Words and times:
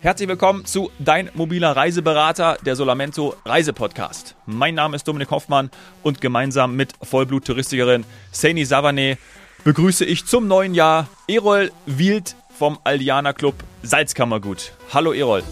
Herzlich 0.00 0.28
willkommen 0.28 0.64
zu 0.64 0.92
Dein 1.00 1.28
mobiler 1.34 1.74
Reiseberater, 1.74 2.56
der 2.64 2.76
Solamento 2.76 3.34
Reisepodcast. 3.44 4.36
Mein 4.46 4.76
Name 4.76 4.94
ist 4.94 5.08
Dominik 5.08 5.32
Hoffmann 5.32 5.72
und 6.04 6.20
gemeinsam 6.20 6.76
mit 6.76 6.92
Vollblut-Touristikerin 7.02 8.04
Saini 8.30 8.64
Savane 8.64 9.18
begrüße 9.64 10.04
ich 10.04 10.24
zum 10.24 10.46
neuen 10.46 10.76
Jahr 10.76 11.08
Erol 11.26 11.72
Wild 11.86 12.36
vom 12.56 12.78
Aldiana 12.84 13.32
Club 13.32 13.56
Salzkammergut. 13.82 14.72
Hallo 14.94 15.12
Erol. 15.12 15.42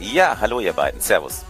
Ja, 0.00 0.38
hallo 0.40 0.58
ihr 0.58 0.72
beiden. 0.72 1.00
Servus. 1.00 1.44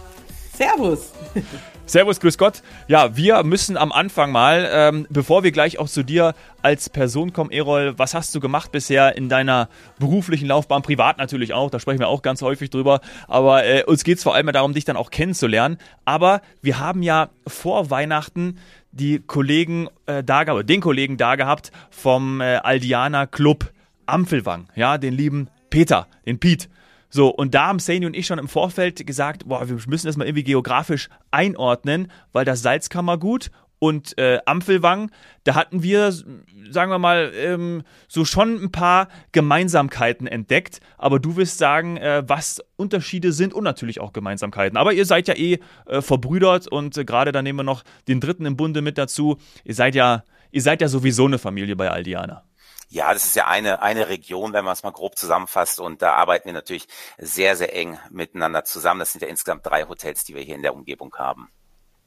Servus. 0.55 1.13
Servus, 1.87 2.19
grüß 2.19 2.39
Gott. 2.39 2.63
Ja, 2.87 3.15
wir 3.15 3.43
müssen 3.43 3.77
am 3.77 3.91
Anfang 3.91 4.31
mal, 4.31 4.67
ähm, 4.71 5.05
bevor 5.11 5.43
wir 5.43 5.51
gleich 5.51 5.77
auch 5.77 5.87
zu 5.87 6.01
dir 6.01 6.33
als 6.63 6.89
Person 6.89 7.31
kommen, 7.31 7.51
Erol, 7.51 7.93
was 7.97 8.15
hast 8.15 8.33
du 8.33 8.39
gemacht 8.39 8.71
bisher 8.71 9.15
in 9.15 9.29
deiner 9.29 9.69
beruflichen 9.99 10.47
Laufbahn, 10.47 10.81
privat 10.81 11.19
natürlich 11.19 11.53
auch, 11.53 11.69
da 11.69 11.79
sprechen 11.79 11.99
wir 11.99 12.07
auch 12.07 12.23
ganz 12.23 12.41
häufig 12.41 12.71
drüber, 12.71 13.01
aber 13.27 13.65
äh, 13.65 13.83
uns 13.83 14.03
geht 14.03 14.17
es 14.17 14.23
vor 14.23 14.33
allem 14.33 14.51
darum, 14.51 14.73
dich 14.73 14.83
dann 14.83 14.97
auch 14.97 15.11
kennenzulernen. 15.11 15.77
Aber 16.05 16.41
wir 16.63 16.79
haben 16.79 17.03
ja 17.03 17.29
vor 17.45 17.91
Weihnachten 17.91 18.57
die 18.91 19.19
Kollegen 19.19 19.87
äh, 20.07 20.23
da 20.23 20.43
den 20.43 20.81
Kollegen 20.81 21.17
da 21.17 21.35
gehabt 21.35 21.71
vom 21.91 22.41
äh, 22.41 22.55
Aldiana 22.55 23.27
Club 23.27 23.71
Ampfelwang, 24.07 24.69
ja, 24.75 24.97
den 24.97 25.13
lieben 25.13 25.49
Peter, 25.69 26.07
den 26.25 26.39
Piet. 26.39 26.67
So, 27.09 27.29
und 27.29 27.53
da 27.53 27.67
haben 27.67 27.79
Saini 27.79 28.05
und 28.05 28.15
ich 28.15 28.25
schon 28.25 28.39
im 28.39 28.47
Vorfeld 28.47 29.05
gesagt, 29.05 29.47
boah, 29.47 29.67
wir 29.67 29.77
müssen 29.87 30.07
das 30.07 30.17
mal 30.17 30.25
irgendwie 30.25 30.43
geografisch 30.43 31.09
einordnen, 31.31 32.11
weil 32.31 32.45
das 32.45 32.61
Salzkammergut 32.61 33.51
und 33.79 34.17
äh, 34.17 34.39
Ampfelwang, 34.45 35.11
da 35.43 35.55
hatten 35.55 35.83
wir, 35.83 36.11
sagen 36.11 36.91
wir 36.91 36.99
mal, 36.99 37.31
ähm, 37.35 37.83
so 38.07 38.25
schon 38.25 38.61
ein 38.61 38.71
paar 38.71 39.09
Gemeinsamkeiten 39.31 40.27
entdeckt. 40.27 40.79
Aber 40.97 41.19
du 41.19 41.35
wirst 41.35 41.57
sagen, 41.57 41.97
äh, 41.97 42.23
was 42.25 42.63
Unterschiede 42.77 43.31
sind 43.31 43.53
und 43.53 43.63
natürlich 43.63 43.99
auch 43.99 44.13
Gemeinsamkeiten. 44.13 44.77
Aber 44.77 44.93
ihr 44.93 45.05
seid 45.05 45.27
ja 45.27 45.35
eh 45.35 45.59
äh, 45.85 46.01
verbrüdert 46.01 46.67
und 46.67 46.97
äh, 46.97 47.05
gerade 47.05 47.31
da 47.31 47.41
nehmen 47.41 47.59
wir 47.59 47.63
noch 47.63 47.83
den 48.07 48.19
dritten 48.19 48.45
im 48.45 48.57
Bunde 48.57 48.81
mit 48.81 48.97
dazu. 48.97 49.37
Ihr 49.63 49.75
seid 49.75 49.93
ja, 49.93 50.23
ihr 50.51 50.61
seid 50.61 50.81
ja 50.81 50.87
sowieso 50.87 51.25
eine 51.25 51.37
Familie 51.37 51.75
bei 51.75 51.91
Aldiana. 51.91 52.43
Ja, 52.87 53.13
das 53.13 53.25
ist 53.25 53.35
ja 53.35 53.47
eine, 53.47 53.81
eine 53.81 54.09
Region, 54.09 54.53
wenn 54.53 54.63
man 54.63 54.73
es 54.73 54.83
mal 54.83 54.91
grob 54.91 55.17
zusammenfasst. 55.17 55.79
Und 55.79 56.01
da 56.01 56.13
arbeiten 56.13 56.45
wir 56.45 56.53
natürlich 56.53 56.87
sehr, 57.17 57.55
sehr 57.55 57.75
eng 57.75 57.99
miteinander 58.09 58.63
zusammen. 58.63 58.99
Das 58.99 59.11
sind 59.11 59.21
ja 59.21 59.27
insgesamt 59.27 59.65
drei 59.65 59.83
Hotels, 59.83 60.23
die 60.23 60.35
wir 60.35 60.41
hier 60.41 60.55
in 60.55 60.61
der 60.61 60.73
Umgebung 60.73 61.13
haben. 61.15 61.49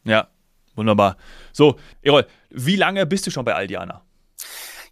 Ja, 0.05 0.29
wunderbar. 0.75 1.17
So, 1.53 1.79
Erol, 2.03 2.27
wie 2.51 2.77
lange 2.77 3.07
bist 3.07 3.27
du 3.27 3.31
schon 3.31 3.45
bei 3.45 3.55
Aldiana? 3.55 4.05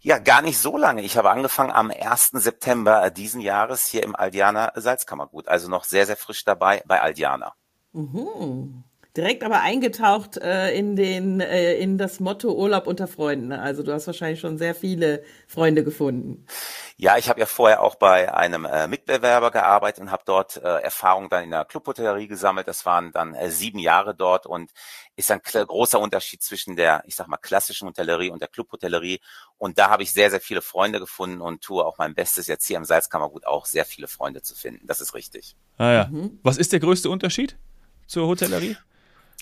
Ja, 0.01 0.19
gar 0.19 0.41
nicht 0.41 0.59
so 0.59 0.77
lange. 0.77 1.01
Ich 1.01 1.17
habe 1.17 1.31
angefangen 1.31 1.71
am 1.71 1.91
1. 1.91 2.31
September 2.33 3.09
diesen 3.09 3.41
Jahres 3.41 3.87
hier 3.87 4.03
im 4.03 4.15
Aldiana 4.15 4.71
Salzkammergut. 4.75 5.47
Also 5.47 5.69
noch 5.69 5.83
sehr, 5.83 6.05
sehr 6.05 6.17
frisch 6.17 6.43
dabei 6.45 6.83
bei 6.85 7.01
Aldiana. 7.01 7.53
Mhm 7.93 8.83
direkt 9.17 9.43
aber 9.43 9.61
eingetaucht 9.61 10.37
äh, 10.37 10.71
in 10.77 10.95
den 10.95 11.41
äh, 11.41 11.73
in 11.73 11.97
das 11.97 12.19
Motto 12.19 12.53
Urlaub 12.53 12.87
unter 12.87 13.07
Freunden. 13.07 13.51
Also 13.51 13.83
du 13.83 13.91
hast 13.91 14.07
wahrscheinlich 14.07 14.39
schon 14.39 14.57
sehr 14.57 14.75
viele 14.75 15.23
Freunde 15.47 15.83
gefunden. 15.83 16.45
Ja, 16.95 17.17
ich 17.17 17.29
habe 17.29 17.39
ja 17.39 17.45
vorher 17.45 17.81
auch 17.81 17.95
bei 17.95 18.33
einem 18.33 18.65
äh, 18.65 18.87
Mitbewerber 18.87 19.51
gearbeitet 19.51 20.01
und 20.01 20.11
habe 20.11 20.23
dort 20.25 20.57
äh, 20.57 20.81
Erfahrung 20.81 21.29
dann 21.29 21.43
in 21.43 21.51
der 21.51 21.65
Clubhotellerie 21.65 22.27
gesammelt. 22.27 22.67
Das 22.67 22.85
waren 22.85 23.11
dann 23.11 23.35
äh, 23.35 23.49
sieben 23.51 23.79
Jahre 23.79 24.15
dort 24.15 24.45
und 24.45 24.71
ist 25.15 25.31
ein 25.31 25.41
großer 25.41 25.99
Unterschied 25.99 26.41
zwischen 26.43 26.75
der, 26.75 27.03
ich 27.05 27.15
sag 27.15 27.27
mal, 27.27 27.37
klassischen 27.37 27.87
Hotellerie 27.87 28.29
und 28.29 28.41
der 28.41 28.47
Clubhotellerie. 28.47 29.19
Und 29.57 29.79
da 29.79 29.89
habe 29.89 30.03
ich 30.03 30.11
sehr, 30.11 30.29
sehr 30.29 30.41
viele 30.41 30.61
Freunde 30.61 30.99
gefunden 30.99 31.41
und 31.41 31.61
tue 31.61 31.83
auch 31.83 31.97
mein 31.97 32.13
Bestes, 32.13 32.47
jetzt 32.47 32.65
hier 32.67 32.77
im 32.77 32.85
Salzkammergut 32.85 33.45
auch 33.47 33.65
sehr 33.65 33.85
viele 33.85 34.07
Freunde 34.07 34.41
zu 34.41 34.55
finden. 34.55 34.85
Das 34.87 35.01
ist 35.01 35.13
richtig. 35.13 35.55
Ah 35.77 35.91
ja. 35.91 36.07
Mhm. 36.07 36.39
Was 36.43 36.57
ist 36.57 36.71
der 36.71 36.79
größte 36.79 37.09
Unterschied 37.09 37.57
zur 38.05 38.27
Hotellerie? 38.27 38.77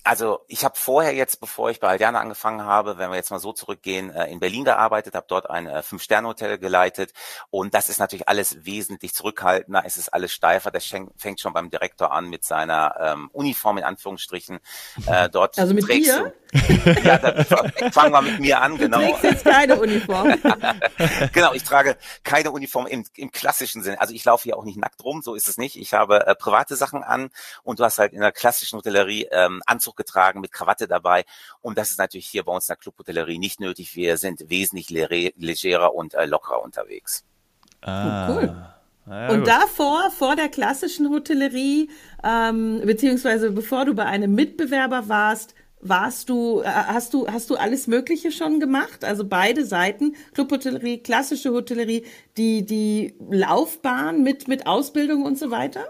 Also 0.05 0.41
ich 0.47 0.63
habe 0.63 0.75
vorher 0.77 1.15
jetzt, 1.15 1.39
bevor 1.39 1.71
ich 1.71 1.79
bei 1.79 1.87
Aldiana 1.87 2.19
angefangen 2.19 2.63
habe, 2.63 2.99
wenn 2.99 3.09
wir 3.09 3.15
jetzt 3.15 3.31
mal 3.31 3.39
so 3.39 3.53
zurückgehen, 3.53 4.11
äh, 4.11 4.27
in 4.27 4.39
Berlin 4.39 4.63
gearbeitet, 4.63 5.16
habe 5.16 5.25
dort 5.27 5.49
ein 5.49 5.66
äh, 5.66 5.81
Fünf-Sterne-Hotel 5.81 6.59
geleitet 6.59 7.11
und 7.49 7.73
das 7.73 7.89
ist 7.89 7.97
natürlich 7.97 8.29
alles 8.29 8.65
wesentlich 8.65 9.15
zurückhaltender, 9.15 9.81
es 9.83 9.97
ist 9.97 10.09
alles 10.09 10.31
steifer, 10.31 10.69
das 10.69 10.85
fängt 11.17 11.41
schon 11.41 11.53
beim 11.53 11.71
Direktor 11.71 12.11
an 12.11 12.27
mit 12.29 12.44
seiner 12.44 12.95
ähm, 12.99 13.31
Uniform 13.33 13.79
in 13.79 13.83
Anführungsstrichen. 13.83 14.59
Äh, 15.07 15.27
dort 15.31 15.57
also 15.57 15.73
mit 15.73 15.89
dir? 15.89 16.33
ja, 17.03 17.17
dann 17.17 17.44
fangen 17.91 18.11
wir 18.11 18.21
mit 18.21 18.39
mir 18.39 18.61
an, 18.61 18.77
genau. 18.77 18.99
Du 18.99 19.05
trägst 19.07 19.23
jetzt 19.23 19.45
keine 19.45 19.79
Uniform. 19.79 20.35
genau, 21.33 21.53
ich 21.53 21.63
trage 21.63 21.97
keine 22.23 22.51
Uniform 22.51 22.85
im, 22.85 23.05
im 23.15 23.31
klassischen 23.31 23.81
Sinne. 23.81 23.99
Also 23.99 24.13
ich 24.13 24.23
laufe 24.23 24.44
hier 24.44 24.55
auch 24.55 24.63
nicht 24.63 24.77
nackt 24.77 25.03
rum, 25.03 25.23
so 25.23 25.33
ist 25.33 25.47
es 25.47 25.57
nicht. 25.57 25.75
Ich 25.75 25.95
habe 25.95 26.27
äh, 26.27 26.35
private 26.35 26.75
Sachen 26.75 27.03
an 27.03 27.29
und 27.63 27.79
du 27.79 27.83
hast 27.83 27.97
halt 27.97 28.13
in 28.13 28.21
der 28.21 28.31
klassischen 28.31 28.77
Hotellerie 28.77 29.27
ähm, 29.31 29.63
Anzug 29.65 29.94
Anzug 29.95 30.06
getragen 30.06 30.41
mit 30.41 30.51
Krawatte 30.51 30.88
dabei. 30.88 31.25
Und 31.61 31.78
das 31.78 31.91
ist 31.91 32.00
natürlich 32.00 32.28
hier 32.28 32.44
bei 32.44 32.53
uns 32.53 32.66
in 32.66 32.73
der 32.73 32.78
Clubhotellerie 32.78 33.39
nicht 33.39 33.59
nötig. 33.59 33.95
Wir 33.95 34.17
sind 34.17 34.50
wesentlich 34.50 34.89
legerer 34.89 35.94
und 35.94 36.13
äh, 36.13 36.25
lockerer 36.25 36.61
unterwegs. 36.61 37.23
Ah. 37.81 38.29
Oh, 38.29 38.35
cool. 38.35 38.56
Ja, 39.07 39.29
und 39.29 39.45
davor, 39.45 40.09
vor 40.09 40.35
der 40.35 40.50
klassischen 40.50 41.09
Hotellerie, 41.11 41.91
ähm, 42.23 42.81
beziehungsweise 42.83 43.51
bevor 43.51 43.85
du 43.85 43.94
bei 43.94 44.06
einem 44.06 44.33
Mitbewerber 44.33 45.07
warst, 45.07 45.53
warst 45.79 46.29
du, 46.29 46.62
äh, 46.62 46.66
hast 46.66 47.13
du, 47.13 47.27
hast 47.27 47.51
du 47.51 47.56
alles 47.56 47.85
Mögliche 47.85 48.31
schon 48.31 48.59
gemacht? 48.59 49.03
Also 49.06 49.23
beide 49.23 49.63
Seiten, 49.63 50.16
Clubhotellerie, 50.33 51.03
klassische 51.03 51.51
Hotellerie, 51.51 52.03
die, 52.38 52.66
die 52.66 53.13
Laufbahn 53.29 54.23
mit, 54.23 54.47
mit 54.47 54.66
Ausbildung 54.66 55.23
und 55.23 55.38
so 55.38 55.51
weiter? 55.51 55.85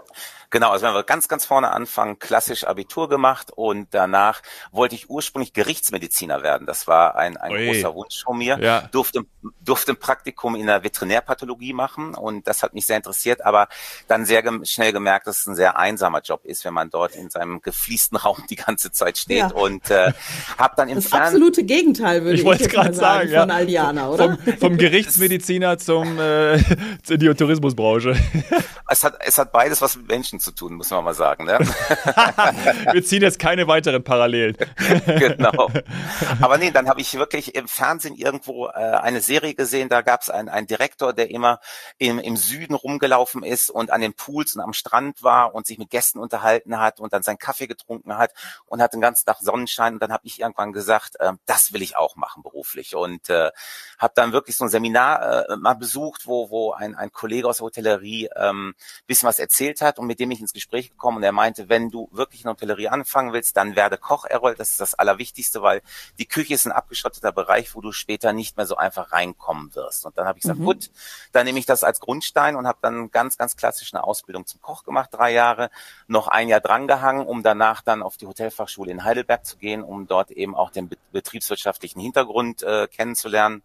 Genau, 0.50 0.70
also 0.70 0.86
wenn 0.86 0.94
wir 0.94 1.02
ganz, 1.02 1.28
ganz 1.28 1.44
vorne 1.44 1.70
anfangen, 1.70 2.18
klassisch 2.18 2.64
Abitur 2.64 3.08
gemacht 3.08 3.50
und 3.54 3.88
danach 3.92 4.42
wollte 4.70 4.94
ich 4.94 5.10
ursprünglich 5.10 5.52
Gerichtsmediziner 5.52 6.42
werden. 6.42 6.66
Das 6.66 6.86
war 6.86 7.16
ein, 7.16 7.36
ein 7.36 7.66
großer 7.66 7.94
Wunsch 7.94 8.22
von 8.22 8.38
mir. 8.38 8.58
Ja. 8.60 8.82
Durfte, 8.92 9.22
durfte 9.60 9.92
ein 9.92 9.96
Praktikum 9.98 10.54
in 10.54 10.66
der 10.66 10.84
Veterinärpathologie 10.84 11.72
machen 11.72 12.14
und 12.14 12.46
das 12.46 12.62
hat 12.62 12.74
mich 12.74 12.86
sehr 12.86 12.96
interessiert, 12.96 13.44
aber 13.44 13.68
dann 14.08 14.24
sehr 14.24 14.42
gem 14.42 14.64
schnell 14.64 14.92
gemerkt, 14.92 15.26
dass 15.26 15.40
es 15.40 15.46
ein 15.46 15.56
sehr 15.56 15.78
einsamer 15.78 16.20
Job 16.20 16.44
ist, 16.44 16.64
wenn 16.64 16.74
man 16.74 16.90
dort 16.90 17.16
in 17.16 17.30
seinem 17.30 17.60
gefließten 17.60 18.18
Raum 18.18 18.44
die 18.50 18.56
ganze 18.56 18.92
Zeit 18.92 19.18
steht 19.18 19.38
ja. 19.38 19.46
und 19.48 19.90
äh, 19.90 20.12
habe 20.58 20.74
dann 20.76 20.88
im 20.88 20.96
Das 20.96 21.12
absolute 21.12 21.64
Gegenteil, 21.64 22.22
würde 22.22 22.34
ich, 22.34 22.44
ich 22.44 22.60
jetzt 22.60 22.70
gerade 22.70 22.92
sagen, 22.92 23.06
sagen, 23.06 23.28
von 23.28 23.48
ja. 23.48 23.54
Aldiana, 23.54 24.08
oder? 24.08 24.38
Vom, 24.44 24.58
vom 24.58 24.78
Gerichtsmediziner 24.78 25.78
zum 25.78 26.18
äh, 26.18 26.58
zur 27.02 27.18
Tourismusbranche. 27.36 28.16
Es 28.88 29.04
hat, 29.04 29.16
es 29.20 29.38
hat 29.38 29.52
beides 29.52 29.80
was 29.80 29.96
mit 29.96 30.08
Menschen 30.08 30.35
zu 30.40 30.52
tun, 30.52 30.74
muss 30.74 30.90
man 30.90 31.04
mal 31.04 31.14
sagen. 31.14 31.44
Ne? 31.44 31.58
Wir 32.92 33.04
ziehen 33.04 33.22
jetzt 33.22 33.38
keine 33.38 33.66
weiteren 33.66 34.04
Parallelen. 34.04 34.56
genau. 35.06 35.70
Aber 36.40 36.58
nee, 36.58 36.70
dann 36.70 36.88
habe 36.88 37.00
ich 37.00 37.14
wirklich 37.14 37.54
im 37.54 37.68
Fernsehen 37.68 38.14
irgendwo 38.14 38.66
äh, 38.68 38.70
eine 38.70 39.20
Serie 39.20 39.54
gesehen, 39.54 39.88
da 39.88 40.02
gab 40.02 40.22
es 40.22 40.30
einen, 40.30 40.48
einen 40.48 40.66
Direktor, 40.66 41.12
der 41.12 41.30
immer 41.30 41.60
im, 41.98 42.18
im 42.18 42.36
Süden 42.36 42.74
rumgelaufen 42.74 43.42
ist 43.42 43.70
und 43.70 43.90
an 43.90 44.00
den 44.00 44.14
Pools 44.14 44.54
und 44.54 44.62
am 44.62 44.72
Strand 44.72 45.22
war 45.22 45.54
und 45.54 45.66
sich 45.66 45.78
mit 45.78 45.90
Gästen 45.90 46.18
unterhalten 46.18 46.78
hat 46.78 47.00
und 47.00 47.12
dann 47.12 47.22
seinen 47.22 47.38
Kaffee 47.38 47.66
getrunken 47.66 48.16
hat 48.16 48.32
und 48.66 48.80
hat 48.82 48.92
den 48.92 49.00
ganzen 49.00 49.26
Tag 49.26 49.38
Sonnenschein 49.40 49.94
und 49.94 50.02
dann 50.02 50.12
habe 50.12 50.26
ich 50.26 50.40
irgendwann 50.40 50.72
gesagt, 50.72 51.18
äh, 51.20 51.32
das 51.46 51.72
will 51.72 51.82
ich 51.82 51.96
auch 51.96 52.16
machen 52.16 52.42
beruflich 52.42 52.94
und 52.94 53.28
äh, 53.30 53.50
habe 53.98 54.12
dann 54.14 54.32
wirklich 54.32 54.56
so 54.56 54.64
ein 54.64 54.70
Seminar 54.70 55.48
äh, 55.48 55.56
mal 55.56 55.74
besucht, 55.74 56.26
wo, 56.26 56.50
wo 56.50 56.72
ein, 56.72 56.94
ein 56.94 57.12
Kollege 57.12 57.48
aus 57.48 57.58
der 57.58 57.66
Hotellerie 57.66 58.28
ähm, 58.36 58.74
bisschen 59.06 59.28
was 59.28 59.38
erzählt 59.38 59.80
hat 59.80 59.98
und 59.98 60.06
mit 60.06 60.20
dem 60.20 60.25
ich 60.34 60.40
ins 60.40 60.52
Gespräch 60.52 60.90
gekommen 60.90 61.18
und 61.18 61.22
er 61.22 61.32
meinte, 61.32 61.68
wenn 61.68 61.90
du 61.90 62.08
wirklich 62.12 62.40
in 62.40 62.44
der 62.44 62.52
Hotellerie 62.52 62.88
anfangen 62.88 63.32
willst, 63.32 63.56
dann 63.56 63.76
werde 63.76 63.98
Koch, 63.98 64.24
Errol. 64.24 64.54
Das 64.54 64.70
ist 64.70 64.80
das 64.80 64.94
Allerwichtigste, 64.94 65.62
weil 65.62 65.82
die 66.18 66.26
Küche 66.26 66.54
ist 66.54 66.66
ein 66.66 66.72
abgeschotteter 66.72 67.32
Bereich, 67.32 67.74
wo 67.74 67.80
du 67.80 67.92
später 67.92 68.32
nicht 68.32 68.56
mehr 68.56 68.66
so 68.66 68.76
einfach 68.76 69.12
reinkommen 69.12 69.74
wirst. 69.74 70.06
Und 70.06 70.16
dann 70.18 70.26
habe 70.26 70.38
ich 70.38 70.42
gesagt, 70.42 70.60
mhm. 70.60 70.64
gut, 70.64 70.90
dann 71.32 71.46
nehme 71.46 71.58
ich 71.58 71.66
das 71.66 71.84
als 71.84 72.00
Grundstein 72.00 72.56
und 72.56 72.66
habe 72.66 72.78
dann 72.82 73.10
ganz, 73.10 73.38
ganz 73.38 73.56
klassisch 73.56 73.92
eine 73.94 74.04
Ausbildung 74.04 74.46
zum 74.46 74.60
Koch 74.60 74.84
gemacht, 74.84 75.10
drei 75.12 75.32
Jahre, 75.32 75.70
noch 76.06 76.28
ein 76.28 76.48
Jahr 76.48 76.60
drangehangen, 76.60 77.26
um 77.26 77.42
danach 77.42 77.82
dann 77.82 78.02
auf 78.02 78.16
die 78.16 78.26
Hotelfachschule 78.26 78.90
in 78.90 79.04
Heidelberg 79.04 79.44
zu 79.44 79.56
gehen, 79.56 79.82
um 79.82 80.06
dort 80.06 80.30
eben 80.30 80.54
auch 80.54 80.70
den 80.70 80.90
betriebswirtschaftlichen 81.12 82.00
Hintergrund 82.00 82.62
äh, 82.62 82.88
kennenzulernen 82.88 83.62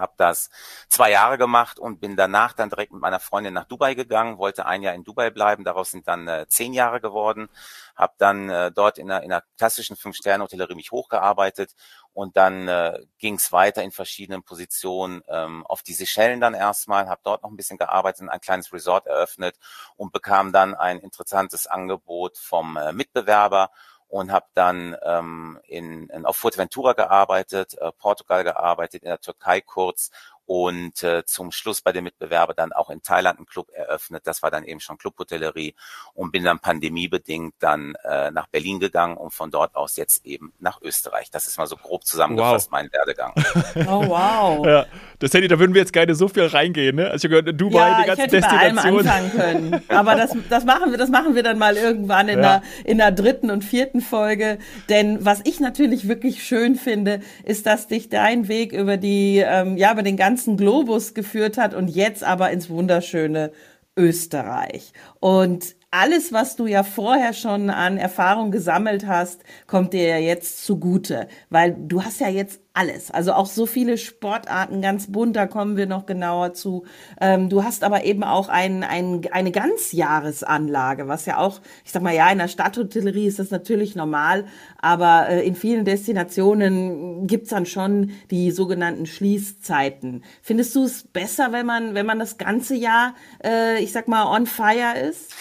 habe 0.00 0.14
das 0.16 0.50
zwei 0.88 1.10
Jahre 1.10 1.38
gemacht 1.38 1.78
und 1.78 2.00
bin 2.00 2.16
danach 2.16 2.52
dann 2.52 2.70
direkt 2.70 2.92
mit 2.92 3.00
meiner 3.00 3.20
Freundin 3.20 3.54
nach 3.54 3.64
Dubai 3.64 3.94
gegangen, 3.94 4.38
wollte 4.38 4.66
ein 4.66 4.82
Jahr 4.82 4.94
in 4.94 5.04
Dubai 5.04 5.30
bleiben, 5.30 5.64
daraus 5.64 5.90
sind 5.90 6.08
dann 6.08 6.26
äh, 6.26 6.46
zehn 6.48 6.72
Jahre 6.72 7.00
geworden, 7.00 7.48
habe 7.94 8.14
dann 8.18 8.48
äh, 8.48 8.72
dort 8.72 8.98
in 8.98 9.10
einer, 9.10 9.22
in 9.22 9.32
einer 9.32 9.44
klassischen 9.58 9.96
Fünf-Sterne-Hotellerie 9.96 10.74
mich 10.74 10.90
hochgearbeitet 10.90 11.74
und 12.12 12.36
dann 12.36 12.66
äh, 12.68 12.98
ging 13.18 13.34
es 13.34 13.52
weiter 13.52 13.82
in 13.82 13.92
verschiedenen 13.92 14.42
Positionen 14.42 15.22
ähm, 15.28 15.64
auf 15.66 15.82
die 15.82 15.92
Seychellen 15.92 16.40
dann 16.40 16.54
erstmal, 16.54 17.08
habe 17.08 17.20
dort 17.22 17.42
noch 17.42 17.50
ein 17.50 17.56
bisschen 17.56 17.78
gearbeitet, 17.78 18.28
ein 18.28 18.40
kleines 18.40 18.72
Resort 18.72 19.06
eröffnet 19.06 19.56
und 19.96 20.12
bekam 20.12 20.52
dann 20.52 20.74
ein 20.74 20.98
interessantes 20.98 21.66
Angebot 21.66 22.38
vom 22.38 22.76
äh, 22.76 22.92
Mitbewerber 22.92 23.70
und 24.10 24.32
habe 24.32 24.46
dann 24.54 24.96
ähm, 25.04 25.58
in, 25.66 26.08
in, 26.08 26.26
auf 26.26 26.36
Fuerteventura 26.36 26.92
gearbeitet, 26.94 27.78
äh, 27.78 27.92
Portugal 27.92 28.42
gearbeitet, 28.44 29.04
in 29.04 29.08
der 29.08 29.20
Türkei 29.20 29.60
kurz 29.60 30.10
und 30.50 31.04
äh, 31.04 31.24
zum 31.26 31.52
Schluss 31.52 31.80
bei 31.80 31.92
dem 31.92 32.02
Mitbewerber 32.02 32.54
dann 32.54 32.72
auch 32.72 32.90
in 32.90 33.04
Thailand 33.04 33.38
einen 33.38 33.46
Club 33.46 33.70
eröffnet. 33.72 34.26
Das 34.26 34.42
war 34.42 34.50
dann 34.50 34.64
eben 34.64 34.80
schon 34.80 34.98
Clubhotellerie 34.98 35.76
und 36.12 36.32
bin 36.32 36.42
dann 36.42 36.58
pandemiebedingt 36.58 37.54
dann 37.60 37.94
äh, 38.02 38.32
nach 38.32 38.48
Berlin 38.48 38.80
gegangen 38.80 39.16
und 39.16 39.32
von 39.32 39.52
dort 39.52 39.76
aus 39.76 39.96
jetzt 39.96 40.26
eben 40.26 40.52
nach 40.58 40.82
Österreich. 40.82 41.30
Das 41.30 41.46
ist 41.46 41.56
mal 41.56 41.68
so 41.68 41.76
grob 41.76 42.04
zusammengefasst 42.04 42.66
wow. 42.66 42.72
mein 42.72 42.92
Werdegang. 42.92 43.32
Oh 43.86 44.06
wow. 44.08 44.66
ja, 44.66 44.86
das 45.20 45.32
hätte, 45.32 45.48
da 45.48 45.58
würden 45.58 45.74
wir 45.74 45.80
jetzt 45.80 45.92
gerne 45.92 46.14
so 46.14 46.28
viel 46.28 46.44
reingehen, 46.46 46.96
ne? 46.96 47.10
Also 47.10 47.28
ich 47.28 47.30
gehört 47.30 47.60
Dubai, 47.60 47.88
ja, 47.88 48.00
die 48.00 48.06
ganzen 48.06 48.20
ich 48.20 48.32
hätte 48.32 48.36
Destinationen. 48.40 49.04
Bei 49.04 49.12
allem 49.12 49.24
anfangen 49.26 49.70
können. 49.70 49.82
Aber 49.88 50.14
das, 50.16 50.36
das 50.48 50.64
machen 50.64 50.90
wir, 50.90 50.98
das 50.98 51.10
machen 51.10 51.34
wir 51.34 51.42
dann 51.42 51.58
mal 51.58 51.76
irgendwann 51.76 52.28
in 52.28 52.40
ja. 52.40 52.58
der 52.58 52.62
in 52.84 52.98
der 52.98 53.12
dritten 53.12 53.50
und 53.50 53.64
vierten 53.64 54.00
Folge. 54.00 54.58
Denn 54.88 55.24
was 55.24 55.40
ich 55.44 55.60
natürlich 55.60 56.08
wirklich 56.08 56.42
schön 56.42 56.74
finde, 56.74 57.20
ist, 57.44 57.66
dass 57.66 57.86
dich 57.86 58.08
dein 58.08 58.48
Weg 58.48 58.72
über 58.72 58.96
die 58.96 59.38
ähm, 59.38 59.76
ja 59.76 59.92
über 59.92 60.02
den 60.02 60.16
ganzen 60.16 60.39
Globus 60.46 61.14
geführt 61.14 61.58
hat 61.58 61.74
und 61.74 61.88
jetzt 61.88 62.24
aber 62.24 62.50
ins 62.50 62.70
wunderschöne 62.70 63.52
Österreich. 63.96 64.92
Und 65.20 65.76
alles, 65.92 66.32
was 66.32 66.54
du 66.54 66.66
ja 66.66 66.84
vorher 66.84 67.32
schon 67.32 67.68
an 67.68 67.98
Erfahrung 67.98 68.52
gesammelt 68.52 69.06
hast, 69.06 69.42
kommt 69.66 69.92
dir 69.92 70.06
ja 70.06 70.18
jetzt 70.18 70.64
zugute, 70.64 71.26
weil 71.48 71.76
du 71.76 72.04
hast 72.04 72.20
ja 72.20 72.28
jetzt 72.28 72.60
alles, 72.72 73.10
also 73.10 73.32
auch 73.32 73.46
so 73.46 73.66
viele 73.66 73.98
Sportarten, 73.98 74.80
ganz 74.80 75.10
bunt, 75.10 75.34
da 75.34 75.48
kommen 75.48 75.76
wir 75.76 75.86
noch 75.86 76.06
genauer 76.06 76.54
zu. 76.54 76.84
Ähm, 77.20 77.48
du 77.48 77.64
hast 77.64 77.82
aber 77.82 78.04
eben 78.04 78.22
auch 78.22 78.48
ein, 78.48 78.84
ein, 78.84 79.26
eine 79.32 79.50
Ganzjahresanlage, 79.50 81.08
was 81.08 81.26
ja 81.26 81.38
auch, 81.38 81.60
ich 81.84 81.90
sag 81.90 82.02
mal, 82.02 82.14
ja, 82.14 82.30
in 82.30 82.38
der 82.38 82.46
Stadthotellerie 82.46 83.26
ist 83.26 83.40
das 83.40 83.50
natürlich 83.50 83.96
normal, 83.96 84.44
aber 84.80 85.28
äh, 85.28 85.44
in 85.44 85.56
vielen 85.56 85.84
Destinationen 85.84 87.26
gibt's 87.26 87.50
dann 87.50 87.66
schon 87.66 88.12
die 88.30 88.52
sogenannten 88.52 89.06
Schließzeiten. 89.06 90.22
Findest 90.40 90.76
du 90.76 90.84
es 90.84 91.02
besser, 91.02 91.50
wenn 91.50 91.66
man, 91.66 91.94
wenn 91.94 92.06
man 92.06 92.20
das 92.20 92.38
ganze 92.38 92.76
Jahr, 92.76 93.16
äh, 93.44 93.82
ich 93.82 93.90
sag 93.90 94.06
mal, 94.06 94.24
on 94.26 94.46
fire 94.46 94.96
ist? 94.96 95.34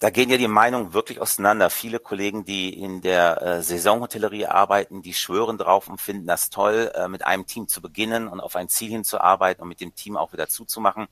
Da 0.00 0.10
gehen 0.10 0.30
ja 0.30 0.36
die 0.36 0.48
Meinungen 0.48 0.92
wirklich 0.92 1.20
auseinander. 1.20 1.70
Viele 1.70 1.98
Kollegen, 1.98 2.44
die 2.44 2.78
in 2.78 3.00
der 3.00 3.42
äh, 3.42 3.62
Saisonhotellerie 3.62 4.46
arbeiten, 4.46 5.02
die 5.02 5.14
schwören 5.14 5.58
drauf 5.58 5.88
und 5.88 6.00
finden 6.00 6.26
das 6.26 6.50
toll, 6.50 6.90
äh, 6.94 7.08
mit 7.08 7.24
einem 7.24 7.46
Team 7.46 7.68
zu 7.68 7.80
beginnen 7.80 8.28
und 8.28 8.40
auf 8.40 8.56
ein 8.56 8.68
Ziel 8.68 8.90
hinzuarbeiten 8.90 9.62
und 9.62 9.68
mit 9.68 9.80
dem 9.80 9.94
Team 9.94 10.16
auch 10.16 10.32
wieder 10.32 10.48
zuzumachen. 10.48 11.06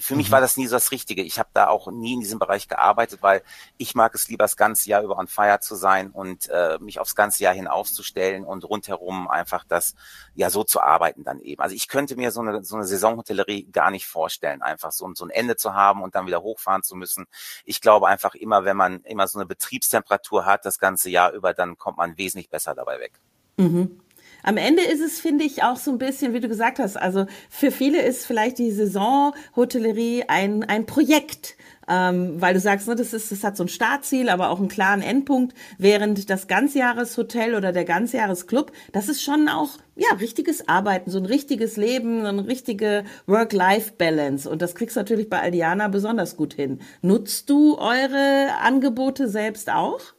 Für 0.00 0.14
mhm. 0.14 0.18
mich 0.18 0.30
war 0.30 0.40
das 0.40 0.56
nie 0.56 0.66
so 0.66 0.76
das 0.76 0.90
Richtige. 0.90 1.22
Ich 1.22 1.38
habe 1.38 1.48
da 1.52 1.68
auch 1.68 1.90
nie 1.90 2.14
in 2.14 2.20
diesem 2.20 2.38
Bereich 2.38 2.68
gearbeitet, 2.68 3.22
weil 3.22 3.42
ich 3.76 3.94
mag 3.94 4.14
es 4.14 4.28
lieber 4.28 4.44
das 4.44 4.56
ganze 4.56 4.88
Jahr 4.88 5.02
über 5.02 5.16
on 5.18 5.28
fire 5.28 5.60
zu 5.60 5.74
sein 5.74 6.10
und 6.10 6.48
äh, 6.48 6.78
mich 6.80 6.98
aufs 6.98 7.14
ganze 7.14 7.44
Jahr 7.44 7.54
hin 7.54 7.68
aufzustellen 7.68 8.44
und 8.44 8.64
rundherum 8.64 9.28
einfach 9.28 9.64
das 9.64 9.94
ja 10.34 10.50
so 10.50 10.64
zu 10.64 10.80
arbeiten 10.80 11.24
dann 11.24 11.40
eben. 11.40 11.62
Also 11.62 11.74
ich 11.74 11.88
könnte 11.88 12.16
mir 12.16 12.30
so 12.30 12.40
eine, 12.40 12.64
so 12.64 12.76
eine 12.76 12.84
Saisonhotellerie 12.84 13.70
gar 13.70 13.90
nicht 13.90 14.06
vorstellen, 14.06 14.62
einfach 14.62 14.92
so, 14.92 15.10
so 15.14 15.24
ein 15.24 15.30
Ende 15.30 15.56
zu 15.56 15.74
haben 15.74 16.02
und 16.02 16.14
dann 16.14 16.26
wieder 16.26 16.42
hochfahren 16.42 16.82
zu 16.82 16.96
müssen. 16.96 17.26
Ich 17.64 17.80
glaube 17.80 18.06
einfach 18.16 18.34
immer, 18.34 18.64
wenn 18.64 18.78
man 18.78 19.02
immer 19.02 19.28
so 19.28 19.38
eine 19.38 19.44
Betriebstemperatur 19.44 20.46
hat, 20.46 20.64
das 20.64 20.78
ganze 20.78 21.10
Jahr 21.10 21.32
über, 21.32 21.52
dann 21.52 21.76
kommt 21.76 21.98
man 21.98 22.16
wesentlich 22.16 22.48
besser 22.48 22.74
dabei 22.74 22.98
weg. 22.98 23.20
Mhm. 23.58 24.00
Am 24.46 24.56
Ende 24.56 24.82
ist 24.82 25.00
es, 25.00 25.20
finde 25.20 25.44
ich, 25.44 25.62
auch 25.62 25.76
so 25.76 25.90
ein 25.90 25.98
bisschen, 25.98 26.32
wie 26.32 26.40
du 26.40 26.48
gesagt 26.48 26.78
hast, 26.78 26.96
also 26.96 27.26
für 27.50 27.70
viele 27.70 28.00
ist 28.00 28.26
vielleicht 28.26 28.58
die 28.58 28.70
Saisonhotellerie 28.70 30.24
ein, 30.28 30.64
ein 30.64 30.86
Projekt 30.86 31.56
ähm, 31.88 32.40
weil 32.40 32.54
du 32.54 32.60
sagst, 32.60 32.88
ne, 32.88 32.96
das, 32.96 33.12
ist, 33.12 33.30
das 33.30 33.44
hat 33.44 33.56
so 33.56 33.64
ein 33.64 33.68
Startziel, 33.68 34.28
aber 34.28 34.50
auch 34.50 34.58
einen 34.58 34.68
klaren 34.68 35.02
Endpunkt, 35.02 35.54
während 35.78 36.28
das 36.30 36.48
Ganzjahreshotel 36.48 37.54
oder 37.54 37.72
der 37.72 37.84
Ganzjahresclub, 37.84 38.72
das 38.92 39.08
ist 39.08 39.22
schon 39.22 39.48
auch 39.48 39.70
ja 39.94 40.08
richtiges 40.18 40.68
Arbeiten, 40.68 41.10
so 41.10 41.18
ein 41.18 41.26
richtiges 41.26 41.76
Leben, 41.76 42.22
so 42.22 42.28
eine 42.28 42.46
richtige 42.46 43.04
Work-Life-Balance 43.26 44.50
und 44.50 44.62
das 44.62 44.74
kriegst 44.74 44.96
du 44.96 45.00
natürlich 45.00 45.30
bei 45.30 45.40
Aldiana 45.40 45.88
besonders 45.88 46.36
gut 46.36 46.54
hin. 46.54 46.80
Nutzt 47.02 47.50
du 47.50 47.78
eure 47.78 48.48
Angebote 48.60 49.28
selbst 49.28 49.70
auch? 49.70 50.15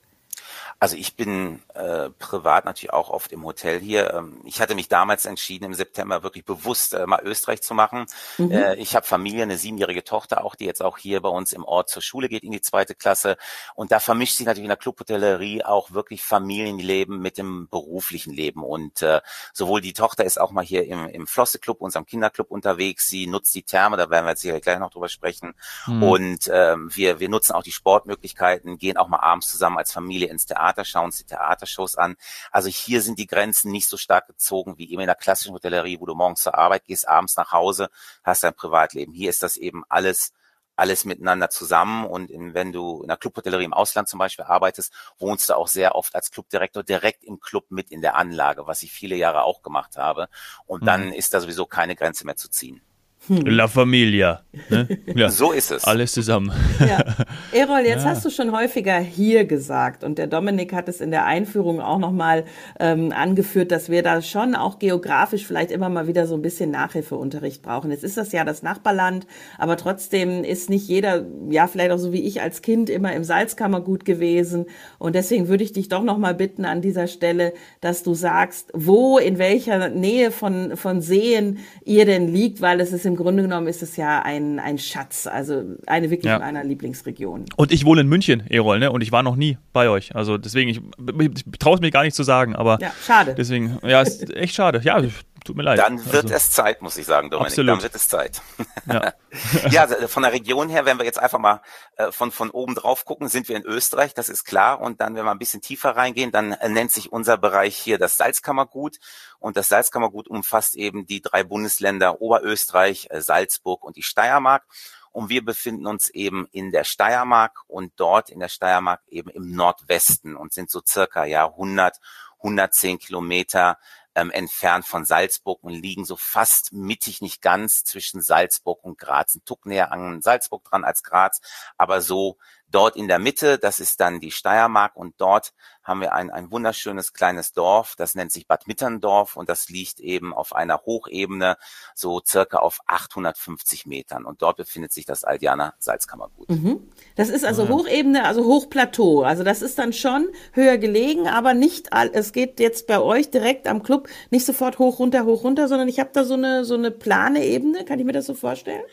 Also 0.80 0.96
ich 0.96 1.16
bin 1.16 1.60
äh, 1.74 2.12
privat 2.20 2.66
natürlich 2.66 2.94
auch 2.94 3.10
oft 3.10 3.32
im 3.32 3.44
Hotel 3.44 3.80
hier. 3.80 4.14
Ähm, 4.14 4.42
ich 4.46 4.62
hatte 4.62 4.76
mich 4.76 4.88
damals 4.88 5.26
entschieden, 5.26 5.66
im 5.66 5.74
September 5.74 6.22
wirklich 6.22 6.46
bewusst 6.46 6.94
äh, 6.94 7.08
mal 7.08 7.20
Österreich 7.24 7.64
zu 7.64 7.74
machen. 7.74 8.06
Mhm. 8.38 8.52
Äh, 8.52 8.76
ich 8.76 8.96
habe 8.96 9.06
Familie, 9.06 9.42
eine 9.42 9.58
siebenjährige 9.58 10.04
Tochter 10.04 10.46
auch, 10.46 10.54
die 10.54 10.66
jetzt 10.66 10.84
auch 10.84 11.00
hier 11.00 11.22
bei 11.22 11.30
uns 11.30 11.52
im 11.52 11.64
Ort 11.64 11.90
zur 11.90 12.04
Schule 12.04 12.30
geht 12.30 12.44
in 12.44 12.52
die 12.52 12.62
zweite 12.62 12.94
Klasse. 12.94 13.38
Und 13.74 13.92
da 13.92 14.00
vermischt 14.00 14.38
sich 14.38 14.46
natürlich 14.46 14.66
in 14.66 14.70
der 14.70 14.78
Clubhotellerie 14.78 15.64
auch 15.64 15.92
wirklich 15.94 16.24
Familienleben 16.24 17.20
mit 17.20 17.40
dem 17.40 17.68
beruflichen 17.70 18.32
Leben. 18.32 18.64
Und 18.64 19.02
äh, 19.02 19.22
sowohl 19.54 19.82
die 19.82 19.94
Tochter 19.94 20.26
ist 20.26 20.40
auch 20.40 20.52
mal 20.52 20.64
hier 20.64 20.86
im, 20.86 21.08
im 21.08 21.26
Flosse 21.26 21.58
Club, 21.58 21.82
unserem 21.82 22.06
Kinderclub 22.06 22.52
unterwegs. 22.52 23.08
Sie 23.08 23.26
nutzt 23.26 23.56
die 23.56 23.64
Therme, 23.64 23.98
da 23.98 24.12
werden 24.12 24.26
wir 24.26 24.32
jetzt 24.32 24.42
sicher 24.42 24.60
gleich 24.60 24.78
noch 24.78 24.92
drüber 24.92 25.10
sprechen. 25.10 25.56
Mhm. 25.88 26.04
Und 26.04 26.52
ähm, 26.54 26.92
wir, 26.94 27.20
wir 27.20 27.30
nutzen 27.30 27.54
auch 27.54 27.64
die 27.64 27.72
Sportmöglichkeiten, 27.72 28.78
gehen 28.78 28.98
auch 28.98 29.08
mal 29.08 29.22
abends 29.22 29.50
zusammen 29.50 29.80
als 29.80 29.92
Familie 29.92 30.30
ins 30.30 30.46
Theater 30.46 30.67
Theater, 30.68 30.86
schauen 30.86 31.06
uns 31.06 31.18
die 31.18 31.26
Theatershows 31.26 31.96
an. 31.96 32.16
Also 32.52 32.70
hier 32.70 33.02
sind 33.02 33.20
die 33.20 33.28
Grenzen 33.28 33.72
nicht 33.72 33.88
so 33.88 33.98
stark 33.98 34.28
gezogen 34.28 34.78
wie 34.78 34.92
eben 34.92 35.02
in 35.02 35.08
der 35.08 35.16
klassischen 35.16 35.54
Hotellerie, 35.54 36.00
wo 36.00 36.06
du 36.06 36.16
morgens 36.16 36.44
zur 36.44 36.56
Arbeit 36.56 36.86
gehst, 36.86 37.08
abends 37.08 37.38
nach 37.38 37.52
Hause, 37.52 37.90
hast 38.24 38.44
dein 38.44 38.54
Privatleben. 38.54 39.14
Hier 39.14 39.30
ist 39.30 39.44
das 39.44 39.58
eben 39.58 39.84
alles 39.90 40.34
alles 40.76 41.06
miteinander 41.06 41.50
zusammen. 41.50 42.06
Und 42.06 42.30
in, 42.30 42.54
wenn 42.54 42.72
du 42.72 43.02
in 43.02 43.08
der 43.08 43.18
Clubhotellerie 43.18 43.64
im 43.64 43.74
Ausland 43.74 44.08
zum 44.08 44.20
Beispiel 44.20 44.46
arbeitest, 44.46 44.94
wohnst 45.18 45.50
du 45.50 45.56
auch 45.56 45.68
sehr 45.68 45.96
oft 45.96 46.14
als 46.14 46.30
Clubdirektor 46.30 46.84
direkt 46.84 47.24
im 47.24 47.40
Club 47.40 47.66
mit 47.70 47.90
in 47.90 48.02
der 48.02 48.16
Anlage, 48.16 48.68
was 48.68 48.84
ich 48.84 48.92
viele 48.92 49.16
Jahre 49.16 49.42
auch 49.42 49.64
gemacht 49.64 49.98
habe. 49.98 50.30
Und 50.68 50.86
dann 50.86 51.08
mhm. 51.08 51.14
ist 51.14 51.34
da 51.34 51.42
sowieso 51.42 51.66
keine 51.66 51.96
Grenze 51.96 52.28
mehr 52.28 52.36
zu 52.36 52.48
ziehen. 52.48 52.84
Hm. 53.28 53.46
La 53.46 53.68
Familia. 53.68 54.42
Ne? 54.70 54.88
Ja. 55.16 55.30
So 55.30 55.52
ist 55.52 55.72
es. 55.72 55.84
Alles 55.86 56.12
zusammen. 56.12 56.52
Ja. 56.80 57.04
Erol, 57.52 57.80
jetzt 57.80 58.04
ja. 58.04 58.12
hast 58.12 58.24
du 58.24 58.30
schon 58.30 58.52
häufiger 58.52 59.00
hier 59.00 59.46
gesagt 59.46 60.04
und 60.04 60.18
der 60.18 60.28
Dominik 60.28 60.74
hat 60.74 60.90
es 60.90 61.02
in 61.02 61.12
der 61.12 61.26
Einführung 61.26 61.82
auch 61.82 61.98
nochmal 61.98 62.46
ähm, 62.80 63.12
angeführt, 63.12 63.72
dass 63.72 63.90
wir 63.90 64.04
da 64.04 64.22
schon 64.22 64.54
auch 64.54 64.80
geografisch 64.80 65.46
vielleicht 65.46 65.72
immer 65.72 65.90
mal 65.90 66.08
wieder 66.08 66.28
so 66.28 66.36
ein 66.36 66.42
bisschen 66.42 66.72
Nachhilfeunterricht 66.72 67.64
brauchen. 67.64 67.90
Jetzt 67.90 68.04
ist 68.04 68.18
das 68.18 68.32
ja 68.32 68.44
das 68.44 68.64
Nachbarland, 68.64 69.26
aber 69.58 69.78
trotzdem 69.78 70.44
ist 70.44 70.70
nicht 70.70 70.88
jeder, 70.88 71.26
ja 71.50 71.68
vielleicht 71.68 71.92
auch 71.92 71.98
so 71.98 72.12
wie 72.12 72.24
ich 72.24 72.42
als 72.42 72.62
Kind 72.62 72.90
immer 72.90 73.14
im 73.14 73.24
Salzkammergut 73.24 74.06
gewesen 74.06 74.66
und 75.00 75.16
deswegen 75.16 75.48
würde 75.48 75.64
ich 75.64 75.74
dich 75.74 75.90
doch 75.90 76.04
nochmal 76.04 76.36
bitten 76.36 76.66
an 76.66 76.82
dieser 76.82 77.08
Stelle, 77.08 77.54
dass 77.82 78.04
du 78.04 78.14
sagst, 78.14 78.72
wo, 78.74 79.18
in 79.18 79.40
welcher 79.40 79.90
Nähe 79.90 80.32
von, 80.32 80.78
von 80.78 81.02
Seen 81.02 81.60
ihr 81.84 82.06
denn 82.06 82.32
liegt, 82.32 82.62
weil 82.62 82.80
es 82.80 82.94
ist 82.94 83.06
im 83.06 83.17
Grunde 83.18 83.44
genommen 83.44 83.68
ist 83.68 83.84
es 83.84 83.98
ja 83.98 84.22
ein, 84.22 84.60
ein 84.60 84.78
Schatz, 84.78 85.28
also 85.28 85.64
eine 85.86 86.10
wirklich 86.10 86.32
ja. 86.32 86.40
meiner 86.40 86.64
Lieblingsregionen. 86.64 87.46
Und 87.56 87.72
ich 87.72 87.84
wohne 87.84 88.02
in 88.02 88.08
München, 88.08 88.44
Erol, 88.50 88.80
ne? 88.80 88.92
Und 88.92 89.02
ich 89.02 89.12
war 89.12 89.24
noch 89.24 89.36
nie 89.36 89.58
bei 89.74 89.90
euch. 89.90 90.16
Also 90.16 90.38
deswegen, 90.38 90.70
ich, 90.70 90.80
ich 90.80 91.60
traue 91.60 91.76
es 91.76 91.82
mir 91.82 91.92
gar 91.92 92.04
nicht 92.04 92.16
zu 92.16 92.24
sagen, 92.24 92.56
aber 92.56 92.78
ja, 92.82 92.92
schade. 93.06 93.36
Deswegen, 93.38 93.78
ja, 93.84 94.02
ist 94.02 94.34
echt 94.36 94.56
schade. 94.56 94.82
Ja, 94.84 95.02
Tut 95.48 95.56
mir 95.56 95.64
leid. 95.64 95.80
Dann 95.80 96.04
wird 96.12 96.26
also, 96.26 96.36
es 96.36 96.52
Zeit, 96.52 96.82
muss 96.82 96.98
ich 96.98 97.06
sagen, 97.06 97.30
Dominik. 97.30 97.52
Absolut. 97.52 97.70
Dann 97.70 97.82
wird 97.82 97.96
es 97.96 98.10
Zeit. 98.10 98.42
Ja. 98.86 99.14
ja, 99.70 99.88
von 100.10 100.24
der 100.24 100.34
Region 100.34 100.68
her, 100.68 100.84
wenn 100.84 100.98
wir 100.98 101.06
jetzt 101.06 101.20
einfach 101.20 101.40
mal 101.40 101.62
äh, 101.96 102.12
von, 102.12 102.34
von 102.34 102.50
oben 102.50 102.76
drauf 102.76 103.06
gucken, 103.06 103.30
sind 103.30 103.48
wir 103.48 103.56
in 103.56 103.64
Österreich, 103.64 104.14
das 104.14 104.28
ist 104.28 104.44
klar. 104.44 104.82
Und 104.82 105.00
dann, 105.00 105.16
wenn 105.16 105.24
wir 105.24 105.32
ein 105.32 105.40
bisschen 105.40 105.62
tiefer 105.62 105.92
reingehen, 105.96 106.34
dann 106.34 106.52
äh, 106.52 106.68
nennt 106.68 106.92
sich 106.92 107.14
unser 107.14 107.38
Bereich 107.38 107.78
hier 107.78 107.98
das 107.98 108.18
Salzkammergut. 108.18 108.98
Und 109.40 109.56
das 109.56 109.70
Salzkammergut 109.70 110.28
umfasst 110.28 110.76
eben 110.76 111.06
die 111.06 111.22
drei 111.22 111.46
Bundesländer 111.46 112.20
Oberösterreich, 112.20 113.08
äh, 113.10 113.22
Salzburg 113.22 113.86
und 113.86 113.96
die 113.96 114.04
Steiermark. 114.04 114.66
Und 115.14 115.30
wir 115.30 115.46
befinden 115.46 115.88
uns 115.88 116.10
eben 116.10 116.46
in 116.52 116.72
der 116.72 116.84
Steiermark 116.84 117.62
und 117.68 117.94
dort 117.96 118.30
in 118.30 118.42
der 118.42 118.50
Steiermark 118.50 119.02
eben 119.08 119.30
im 119.30 119.56
Nordwesten 119.56 120.36
und 120.36 120.52
sind 120.52 120.70
so 120.70 120.82
circa 120.86 121.24
ja 121.24 121.48
100, 121.48 122.00
110 122.40 123.00
Kilometer 123.00 123.78
ähm, 124.18 124.32
entfernt 124.32 124.86
von 124.86 125.06
Salzburg 125.06 125.64
und 125.64 125.74
liegen 125.74 126.04
so 126.04 126.16
fast 126.16 126.74
mittig, 126.74 127.22
nicht 127.22 127.42
ganz 127.42 127.84
zwischen 127.84 128.22
Salzburg 128.22 128.84
und 128.84 128.98
Graz. 128.98 129.36
Ein 129.36 129.46
Tuck 129.46 129.66
näher 129.68 129.92
an 129.92 130.22
Salzburg 130.22 130.64
dran 130.64 130.84
als 130.84 131.04
Graz, 131.04 131.40
aber 131.78 132.02
so 132.02 132.38
Dort 132.70 132.96
in 132.96 133.08
der 133.08 133.20
Mitte, 133.20 133.58
das 133.58 133.80
ist 133.80 134.00
dann 134.02 134.20
die 134.20 134.32
Steiermark 134.32 134.96
und 134.96 135.16
dort 135.18 135.54
haben 135.84 136.02
wir 136.02 136.14
ein, 136.14 136.30
ein 136.30 136.52
wunderschönes 136.52 137.14
kleines 137.14 137.54
Dorf, 137.54 137.96
das 137.98 138.14
nennt 138.14 138.34
sich 138.34 138.46
Bad 138.46 138.68
Mitterndorf 138.68 139.38
und 139.38 139.48
das 139.48 139.70
liegt 139.70 140.02
eben 140.02 140.34
auf 140.34 140.54
einer 140.54 140.82
Hochebene, 140.86 141.56
so 141.96 142.22
circa 142.26 142.58
auf 142.58 142.80
850 142.88 143.86
Metern 143.86 144.26
und 144.26 144.42
dort 144.42 144.58
befindet 144.58 144.92
sich 144.92 145.06
das 145.06 145.24
Aldianer 145.24 145.76
Salzkammergut. 145.80 146.50
Mhm. 146.50 146.92
Das 147.16 147.30
ist 147.30 147.46
also 147.46 147.70
Hochebene, 147.70 148.26
also 148.26 148.44
Hochplateau, 148.44 149.24
also 149.24 149.46
das 149.46 149.62
ist 149.62 149.80
dann 149.80 149.94
schon 149.94 150.28
höher 150.52 150.78
gelegen, 150.78 151.30
aber 151.30 151.54
nicht, 151.54 151.94
all, 151.94 152.10
es 152.14 152.34
geht 152.34 152.60
jetzt 152.60 152.86
bei 152.88 153.00
euch 153.00 153.32
direkt 153.32 153.68
am 153.68 153.82
Club 153.82 154.10
nicht 154.30 154.46
sofort 154.46 154.80
hoch, 154.80 155.00
runter, 155.00 155.24
hoch, 155.24 155.46
runter, 155.46 155.70
sondern 155.70 155.88
ich 155.88 156.02
habe 156.02 156.10
da 156.12 156.26
so 156.26 156.34
eine, 156.34 156.66
so 156.66 156.74
eine 156.74 156.92
plane 156.92 157.46
Ebene, 157.46 157.86
kann 157.86 158.00
ich 158.00 158.06
mir 158.06 158.12
das 158.12 158.26
so 158.26 158.34
vorstellen? 158.34 158.84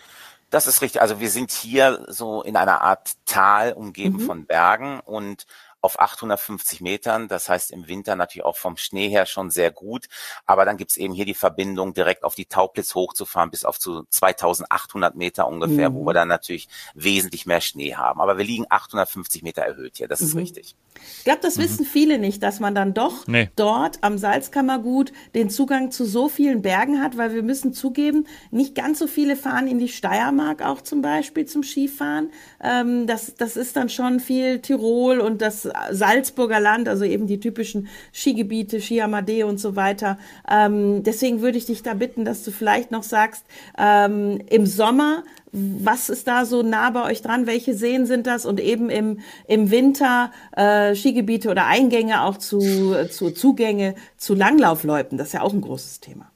Das 0.54 0.68
ist 0.68 0.82
richtig. 0.82 1.02
Also 1.02 1.18
wir 1.18 1.30
sind 1.30 1.50
hier 1.50 2.04
so 2.06 2.40
in 2.42 2.56
einer 2.56 2.80
Art 2.80 3.14
Tal 3.26 3.72
umgeben 3.72 4.18
mhm. 4.18 4.26
von 4.26 4.46
Bergen 4.46 5.00
und 5.00 5.48
auf 5.84 6.00
850 6.00 6.80
Metern. 6.80 7.28
Das 7.28 7.48
heißt 7.48 7.70
im 7.70 7.86
Winter 7.88 8.16
natürlich 8.16 8.44
auch 8.44 8.56
vom 8.56 8.76
Schnee 8.76 9.08
her 9.08 9.26
schon 9.26 9.50
sehr 9.50 9.70
gut. 9.70 10.06
Aber 10.46 10.64
dann 10.64 10.76
gibt's 10.76 10.96
eben 10.96 11.12
hier 11.12 11.26
die 11.26 11.34
Verbindung, 11.34 11.92
direkt 11.92 12.24
auf 12.24 12.34
die 12.34 12.46
Tauplitz 12.46 12.94
hochzufahren 12.94 13.50
bis 13.50 13.64
auf 13.64 13.78
zu 13.78 14.04
2800 14.08 15.14
Meter 15.14 15.46
ungefähr, 15.46 15.90
mhm. 15.90 15.94
wo 15.94 16.06
wir 16.06 16.14
dann 16.14 16.28
natürlich 16.28 16.68
wesentlich 16.94 17.44
mehr 17.44 17.60
Schnee 17.60 17.94
haben. 17.94 18.20
Aber 18.20 18.38
wir 18.38 18.44
liegen 18.44 18.64
850 18.68 19.42
Meter 19.42 19.62
erhöht 19.62 19.98
hier, 19.98 20.08
das 20.08 20.20
mhm. 20.20 20.26
ist 20.26 20.36
richtig. 20.36 20.76
Ich 21.18 21.24
glaube, 21.24 21.40
das 21.42 21.56
mhm. 21.56 21.62
wissen 21.62 21.84
viele 21.84 22.18
nicht, 22.18 22.42
dass 22.42 22.60
man 22.60 22.74
dann 22.74 22.94
doch 22.94 23.26
nee. 23.26 23.50
dort 23.56 23.98
am 24.02 24.16
Salzkammergut 24.16 25.12
den 25.34 25.50
Zugang 25.50 25.90
zu 25.90 26.04
so 26.04 26.28
vielen 26.28 26.62
Bergen 26.62 27.02
hat, 27.02 27.16
weil 27.16 27.34
wir 27.34 27.42
müssen 27.42 27.72
zugeben, 27.72 28.26
nicht 28.50 28.74
ganz 28.74 28.98
so 28.98 29.06
viele 29.06 29.36
fahren 29.36 29.66
in 29.66 29.78
die 29.78 29.88
Steiermark 29.88 30.62
auch 30.62 30.80
zum 30.80 31.02
Beispiel 31.02 31.46
zum 31.46 31.62
Skifahren. 31.62 32.30
Ähm, 32.62 33.06
das, 33.06 33.34
das 33.34 33.56
ist 33.56 33.76
dann 33.76 33.88
schon 33.88 34.20
viel 34.20 34.60
Tirol 34.60 35.20
und 35.20 35.42
das 35.42 35.66
Salzburger 35.90 36.60
Land, 36.60 36.88
also 36.88 37.04
eben 37.04 37.26
die 37.26 37.40
typischen 37.40 37.88
Skigebiete, 38.12 38.80
Ski 38.80 39.00
Amadee 39.02 39.44
und 39.44 39.58
so 39.58 39.76
weiter. 39.76 40.18
Ähm, 40.50 41.02
deswegen 41.02 41.40
würde 41.40 41.58
ich 41.58 41.66
dich 41.66 41.82
da 41.82 41.94
bitten, 41.94 42.24
dass 42.24 42.44
du 42.44 42.50
vielleicht 42.50 42.90
noch 42.90 43.02
sagst, 43.02 43.44
ähm, 43.78 44.40
im 44.48 44.66
Sommer, 44.66 45.24
was 45.52 46.08
ist 46.08 46.26
da 46.26 46.44
so 46.44 46.62
nah 46.62 46.90
bei 46.90 47.04
euch 47.04 47.22
dran? 47.22 47.46
Welche 47.46 47.74
Seen 47.74 48.06
sind 48.06 48.26
das? 48.26 48.44
Und 48.44 48.60
eben 48.60 48.90
im, 48.90 49.20
im 49.46 49.70
Winter 49.70 50.32
äh, 50.56 50.94
Skigebiete 50.94 51.50
oder 51.50 51.66
Eingänge 51.66 52.22
auch 52.24 52.38
zu, 52.38 52.94
zu 53.10 53.30
Zugänge 53.30 53.94
zu 54.16 54.34
Langlaufloipen. 54.34 55.16
Das 55.16 55.28
ist 55.28 55.32
ja 55.34 55.42
auch 55.42 55.52
ein 55.52 55.60
großes 55.60 56.00
Thema. 56.00 56.33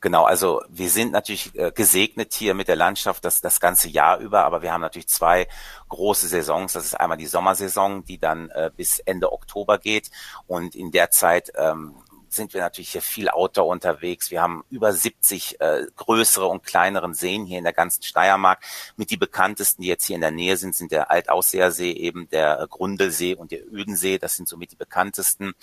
Genau, 0.00 0.24
also 0.24 0.62
wir 0.68 0.90
sind 0.90 1.10
natürlich 1.10 1.52
äh, 1.56 1.72
gesegnet 1.72 2.32
hier 2.32 2.54
mit 2.54 2.68
der 2.68 2.76
Landschaft 2.76 3.24
das, 3.24 3.40
das 3.40 3.58
ganze 3.58 3.88
Jahr 3.88 4.18
über, 4.18 4.44
aber 4.44 4.62
wir 4.62 4.72
haben 4.72 4.80
natürlich 4.80 5.08
zwei 5.08 5.48
große 5.88 6.28
Saisons. 6.28 6.74
Das 6.74 6.84
ist 6.84 6.94
einmal 6.94 7.18
die 7.18 7.26
Sommersaison, 7.26 8.04
die 8.04 8.18
dann 8.18 8.48
äh, 8.50 8.70
bis 8.76 9.00
Ende 9.00 9.32
Oktober 9.32 9.78
geht 9.78 10.12
und 10.46 10.76
in 10.76 10.92
der 10.92 11.10
Zeit 11.10 11.52
ähm, 11.56 11.96
sind 12.34 12.54
wir 12.54 12.60
natürlich 12.60 12.90
hier 12.90 13.02
viel 13.02 13.28
Outdoor 13.28 13.66
unterwegs. 13.66 14.30
Wir 14.30 14.42
haben 14.42 14.64
über 14.70 14.92
70 14.92 15.60
äh, 15.60 15.86
größere 15.96 16.46
und 16.46 16.62
kleineren 16.62 17.14
Seen 17.14 17.44
hier 17.46 17.58
in 17.58 17.64
der 17.64 17.72
ganzen 17.72 18.02
Steiermark. 18.02 18.62
Mit 18.96 19.10
die 19.10 19.16
bekanntesten, 19.16 19.82
die 19.82 19.88
jetzt 19.88 20.04
hier 20.04 20.16
in 20.16 20.20
der 20.20 20.30
Nähe 20.30 20.56
sind, 20.56 20.74
sind 20.74 20.92
der 20.92 21.10
Altausseersee, 21.10 21.92
eben 21.92 22.28
der 22.30 22.66
Grundelsee 22.68 23.34
und 23.34 23.50
der 23.50 23.66
Ödensee. 23.66 24.18
Das 24.18 24.36
sind 24.36 24.48
somit 24.48 24.72
die 24.72 24.76
bekanntesten, 24.76 25.54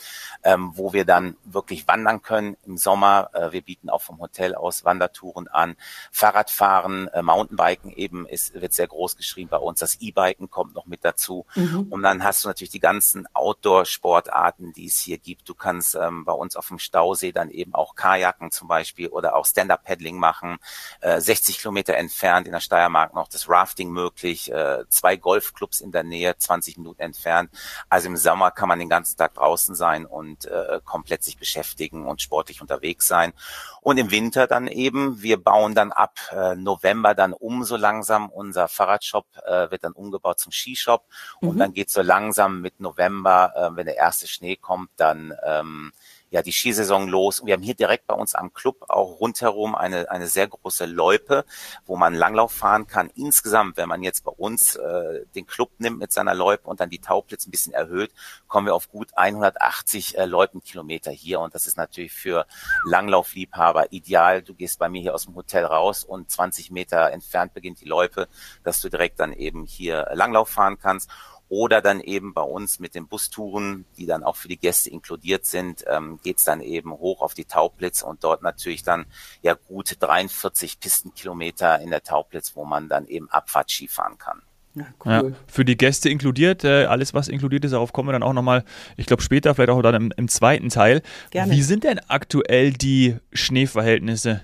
ähm, 0.43 0.71
wo 0.75 0.93
wir 0.93 1.05
dann 1.05 1.37
wirklich 1.43 1.87
wandern 1.87 2.21
können 2.21 2.57
im 2.65 2.77
Sommer. 2.77 3.29
Äh, 3.33 3.51
wir 3.51 3.61
bieten 3.61 3.89
auch 3.89 4.01
vom 4.01 4.19
Hotel 4.19 4.55
aus 4.55 4.85
Wandertouren 4.85 5.47
an. 5.47 5.75
Fahrradfahren, 6.11 7.07
äh, 7.09 7.21
Mountainbiken 7.21 7.91
eben 7.91 8.27
ist, 8.27 8.53
wird 8.53 8.73
sehr 8.73 8.87
groß 8.87 9.17
geschrieben 9.17 9.49
bei 9.49 9.57
uns. 9.57 9.79
Das 9.79 10.01
E-Biken 10.01 10.49
kommt 10.49 10.75
noch 10.75 10.85
mit 10.85 11.03
dazu. 11.03 11.45
Mhm. 11.55 11.87
Und 11.89 12.03
dann 12.03 12.23
hast 12.23 12.43
du 12.43 12.47
natürlich 12.47 12.71
die 12.71 12.79
ganzen 12.79 13.27
Outdoor-Sportarten, 13.33 14.73
die 14.73 14.87
es 14.87 14.99
hier 14.99 15.17
gibt. 15.17 15.47
Du 15.49 15.53
kannst 15.53 15.95
ähm, 15.95 16.25
bei 16.25 16.33
uns 16.33 16.54
auf 16.57 16.67
dem 16.67 16.79
Stausee 16.79 17.31
dann 17.31 17.49
eben 17.49 17.73
auch 17.73 17.95
Kajaken 17.95 18.51
zum 18.51 18.67
Beispiel 18.67 19.07
oder 19.07 19.35
auch 19.35 19.45
Stand-Up-Paddling 19.45 20.17
machen. 20.17 20.57
Äh, 21.01 21.19
60 21.19 21.59
Kilometer 21.59 21.95
entfernt 21.95 22.47
in 22.47 22.53
der 22.53 22.59
Steiermark 22.59 23.13
noch 23.13 23.27
das 23.27 23.49
Rafting 23.49 23.89
möglich. 23.89 24.51
Äh, 24.51 24.87
zwei 24.89 25.15
Golfclubs 25.15 25.81
in 25.81 25.91
der 25.91 26.03
Nähe, 26.03 26.37
20 26.37 26.77
Minuten 26.77 27.01
entfernt. 27.01 27.51
Also 27.89 28.07
im 28.07 28.17
Sommer 28.17 28.51
kann 28.51 28.69
man 28.69 28.79
den 28.79 28.89
ganzen 28.89 29.17
Tag 29.17 29.33
draußen 29.35 29.75
sein 29.75 30.05
und 30.05 30.45
äh, 30.45 30.79
komplett 30.83 31.23
sich 31.23 31.37
beschäftigen 31.37 32.05
und 32.05 32.21
sportlich 32.21 32.61
unterwegs 32.61 33.07
sein. 33.07 33.33
Und 33.81 33.97
im 33.97 34.11
Winter 34.11 34.47
dann 34.47 34.67
eben, 34.67 35.21
wir 35.21 35.37
bauen 35.37 35.75
dann 35.75 35.91
ab 35.91 36.19
äh, 36.31 36.55
November 36.55 37.13
dann 37.13 37.33
um 37.33 37.63
so 37.63 37.75
langsam. 37.75 38.29
Unser 38.29 38.67
Fahrradshop 38.67 39.27
äh, 39.45 39.69
wird 39.69 39.83
dann 39.83 39.93
umgebaut 39.93 40.39
zum 40.39 40.51
Skishop. 40.51 41.05
Und 41.39 41.55
mhm. 41.55 41.59
dann 41.59 41.73
geht 41.73 41.89
so 41.89 42.01
langsam 42.01 42.61
mit 42.61 42.79
November, 42.79 43.53
äh, 43.55 43.75
wenn 43.75 43.85
der 43.85 43.97
erste 43.97 44.27
Schnee 44.27 44.55
kommt, 44.55 44.89
dann 44.97 45.33
ähm, 45.43 45.91
ja 46.31 46.41
die 46.41 46.51
Skisaison 46.51 47.07
los. 47.07 47.41
Wir 47.45 47.53
haben 47.53 47.61
hier 47.61 47.75
direkt 47.75 48.07
bei 48.07 48.15
uns 48.15 48.35
am 48.35 48.53
Club 48.53 48.85
auch 48.89 49.19
rundherum 49.19 49.75
eine, 49.75 50.09
eine 50.09 50.27
sehr 50.27 50.47
große 50.47 50.85
Loipe, 50.85 51.45
wo 51.85 51.95
man 51.95 52.13
Langlauf 52.13 52.51
fahren 52.51 52.87
kann. 52.87 53.09
Insgesamt, 53.15 53.77
wenn 53.77 53.89
man 53.89 54.03
jetzt 54.03 54.23
bei 54.23 54.31
uns 54.31 54.75
äh, 54.75 55.25
den 55.35 55.45
Club 55.45 55.71
nimmt 55.77 55.99
mit 55.99 56.11
seiner 56.11 56.33
Loipe 56.33 56.67
und 56.67 56.79
dann 56.79 56.89
die 56.89 56.99
Tauplitz 56.99 57.47
ein 57.47 57.51
bisschen 57.51 57.73
erhöht, 57.73 58.11
kommen 58.47 58.67
wir 58.67 58.75
auf 58.75 58.89
gut 58.89 59.09
180 59.15 60.17
äh, 60.17 60.25
Loipenkilometer 60.25 61.11
hier. 61.11 61.39
Und 61.39 61.55
das 61.55 61.67
ist 61.67 61.77
natürlich 61.77 62.11
für 62.11 62.45
Langlaufliebhaber 62.85 63.91
ideal. 63.91 64.41
Du 64.41 64.53
gehst 64.53 64.79
bei 64.79 64.89
mir 64.89 65.01
hier 65.01 65.15
aus 65.15 65.25
dem 65.25 65.35
Hotel 65.35 65.65
raus 65.65 66.03
und 66.03 66.29
20 66.29 66.71
Meter 66.71 67.11
entfernt 67.11 67.53
beginnt 67.53 67.81
die 67.81 67.85
Loipe, 67.85 68.27
dass 68.63 68.81
du 68.81 68.89
direkt 68.89 69.19
dann 69.19 69.31
eben 69.31 69.65
hier 69.65 70.09
Langlauf 70.13 70.49
fahren 70.49 70.77
kannst 70.79 71.09
oder 71.49 71.81
dann 71.81 71.99
eben 71.99 72.33
bei 72.33 72.41
uns 72.41 72.79
mit 72.79 72.95
den 72.95 73.07
Bustouren, 73.07 73.85
die 73.97 74.05
dann 74.05 74.23
auch 74.23 74.35
für 74.35 74.47
die 74.47 74.57
Gäste 74.57 74.89
inkludiert 74.89 75.45
sind, 75.45 75.83
ähm, 75.87 76.19
geht 76.23 76.45
dann 76.47 76.61
eben 76.61 76.91
hoch 76.91 77.21
auf 77.21 77.33
die 77.33 77.45
Taublitz 77.45 78.01
und 78.01 78.23
dort 78.23 78.41
natürlich 78.41 78.83
dann 78.83 79.05
ja 79.41 79.53
gut 79.53 79.95
43 79.99 80.79
Pistenkilometer 80.79 81.79
in 81.79 81.91
der 81.91 82.03
Taublitz, 82.03 82.55
wo 82.55 82.65
man 82.65 82.89
dann 82.89 83.07
eben 83.07 83.29
Abfahrt-Ski 83.29 83.87
fahren 83.87 84.17
kann. 84.17 84.41
Ja, 84.75 84.85
cool. 85.05 85.11
ja, 85.11 85.23
für 85.47 85.63
die 85.63 85.77
Gäste 85.77 86.09
inkludiert, 86.09 86.65
äh, 86.65 86.85
alles 86.85 87.13
was 87.13 87.29
inkludiert 87.29 87.63
ist, 87.63 87.71
darauf 87.71 87.93
kommen 87.93 88.09
wir 88.09 88.13
dann 88.13 88.23
auch 88.23 88.33
nochmal, 88.33 88.65
ich 88.97 89.05
glaube 89.05 89.23
später, 89.23 89.55
vielleicht 89.55 89.69
auch 89.69 89.81
dann 89.81 89.95
im, 89.95 90.13
im 90.17 90.27
zweiten 90.27 90.69
Teil. 90.69 91.01
Gerne. 91.31 91.53
Wie 91.53 91.61
sind 91.61 91.85
denn 91.85 91.99
aktuell 92.09 92.73
die 92.73 93.15
Schneeverhältnisse? 93.31 94.41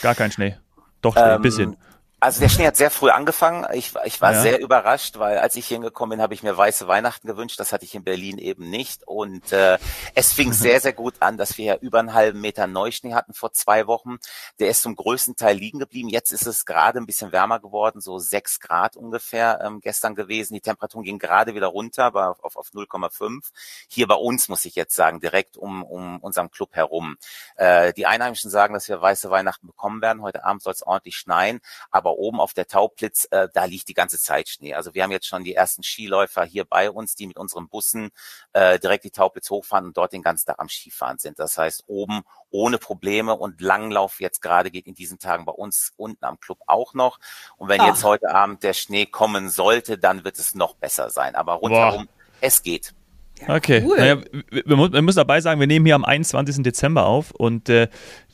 Gar 0.00 0.16
kein 0.16 0.32
Schnee. 0.32 0.56
Doch, 1.00 1.16
ähm, 1.16 1.22
ein 1.22 1.42
bisschen. 1.42 1.76
Also 2.22 2.38
der 2.38 2.48
Schnee 2.48 2.68
hat 2.68 2.76
sehr 2.76 2.92
früh 2.92 3.10
angefangen. 3.10 3.66
Ich, 3.72 3.94
ich 4.04 4.20
war 4.20 4.32
ja. 4.32 4.42
sehr 4.42 4.60
überrascht, 4.60 5.18
weil 5.18 5.38
als 5.38 5.56
ich 5.56 5.66
hier 5.66 5.78
hingekommen 5.78 6.18
bin, 6.18 6.22
habe 6.22 6.34
ich 6.34 6.44
mir 6.44 6.56
weiße 6.56 6.86
Weihnachten 6.86 7.26
gewünscht. 7.26 7.58
Das 7.58 7.72
hatte 7.72 7.84
ich 7.84 7.96
in 7.96 8.04
Berlin 8.04 8.38
eben 8.38 8.70
nicht. 8.70 9.02
Und 9.08 9.50
äh, 9.50 9.76
es 10.14 10.32
fing 10.32 10.50
mhm. 10.50 10.52
sehr, 10.52 10.80
sehr 10.80 10.92
gut 10.92 11.14
an, 11.18 11.36
dass 11.36 11.58
wir 11.58 11.64
ja 11.64 11.74
über 11.74 11.98
einen 11.98 12.14
halben 12.14 12.40
Meter 12.40 12.68
Neuschnee 12.68 13.14
hatten 13.14 13.34
vor 13.34 13.50
zwei 13.50 13.88
Wochen. 13.88 14.18
Der 14.60 14.68
ist 14.68 14.82
zum 14.82 14.94
größten 14.94 15.34
Teil 15.34 15.56
liegen 15.56 15.80
geblieben. 15.80 16.08
Jetzt 16.10 16.30
ist 16.30 16.46
es 16.46 16.64
gerade 16.64 17.00
ein 17.00 17.06
bisschen 17.06 17.32
wärmer 17.32 17.58
geworden, 17.58 18.00
so 18.00 18.20
sechs 18.20 18.60
Grad 18.60 18.94
ungefähr 18.94 19.60
ähm, 19.60 19.80
gestern 19.80 20.14
gewesen. 20.14 20.54
Die 20.54 20.60
Temperaturen 20.60 21.02
gingen 21.02 21.18
gerade 21.18 21.56
wieder 21.56 21.66
runter 21.66 22.04
aber 22.04 22.36
auf, 22.40 22.54
auf 22.54 22.68
0,5. 22.68 23.50
Hier 23.88 24.06
bei 24.06 24.14
uns, 24.14 24.48
muss 24.48 24.64
ich 24.64 24.76
jetzt 24.76 24.94
sagen, 24.94 25.18
direkt 25.18 25.56
um, 25.56 25.82
um 25.82 26.20
unserem 26.20 26.52
Club 26.52 26.76
herum. 26.76 27.16
Äh, 27.56 27.92
die 27.94 28.06
Einheimischen 28.06 28.48
sagen, 28.48 28.74
dass 28.74 28.88
wir 28.88 29.00
weiße 29.00 29.28
Weihnachten 29.28 29.66
bekommen 29.66 30.00
werden. 30.02 30.22
Heute 30.22 30.44
Abend 30.44 30.62
soll 30.62 30.72
es 30.72 30.86
ordentlich 30.86 31.16
schneien. 31.16 31.60
Aber 31.90 32.11
aber 32.12 32.18
oben 32.18 32.40
auf 32.40 32.52
der 32.52 32.66
Tauplitz, 32.66 33.26
äh, 33.30 33.48
da 33.52 33.64
liegt 33.64 33.88
die 33.88 33.94
ganze 33.94 34.18
Zeit 34.18 34.48
Schnee. 34.48 34.74
Also 34.74 34.94
wir 34.94 35.02
haben 35.02 35.10
jetzt 35.10 35.26
schon 35.26 35.44
die 35.44 35.54
ersten 35.54 35.82
Skiläufer 35.82 36.44
hier 36.44 36.64
bei 36.64 36.90
uns, 36.90 37.14
die 37.14 37.26
mit 37.26 37.38
unseren 37.38 37.68
Bussen 37.68 38.10
äh, 38.52 38.78
direkt 38.78 39.04
die 39.04 39.10
Tauplitz 39.10 39.48
hochfahren 39.50 39.86
und 39.86 39.96
dort 39.96 40.12
den 40.12 40.22
ganzen 40.22 40.46
Tag 40.46 40.58
am 40.58 40.68
Skifahren 40.68 41.18
sind. 41.18 41.38
Das 41.38 41.56
heißt, 41.56 41.84
oben 41.86 42.22
ohne 42.50 42.78
Probleme 42.78 43.34
und 43.34 43.60
Langlauf 43.60 44.20
jetzt 44.20 44.42
gerade 44.42 44.70
geht 44.70 44.86
in 44.86 44.94
diesen 44.94 45.18
Tagen 45.18 45.44
bei 45.44 45.52
uns 45.52 45.92
unten 45.96 46.24
am 46.24 46.38
Club 46.38 46.58
auch 46.66 46.92
noch. 46.94 47.18
Und 47.56 47.68
wenn 47.68 47.80
Ach. 47.80 47.86
jetzt 47.86 48.04
heute 48.04 48.34
Abend 48.34 48.62
der 48.62 48.74
Schnee 48.74 49.06
kommen 49.06 49.48
sollte, 49.48 49.96
dann 49.96 50.24
wird 50.24 50.38
es 50.38 50.54
noch 50.54 50.74
besser 50.74 51.08
sein. 51.08 51.34
Aber 51.34 51.54
rundherum, 51.54 52.06
Boah. 52.06 52.12
es 52.40 52.62
geht. 52.62 52.94
Okay. 53.48 53.82
Cool. 53.84 53.96
Naja, 53.98 54.16
wir, 54.50 54.92
wir, 54.92 55.02
müssen 55.02 55.16
dabei 55.16 55.40
sagen, 55.40 55.60
wir 55.60 55.66
nehmen 55.66 55.86
hier 55.86 55.94
am 55.94 56.04
21. 56.04 56.62
Dezember 56.62 57.06
auf 57.06 57.30
und 57.32 57.68
äh, 57.68 57.88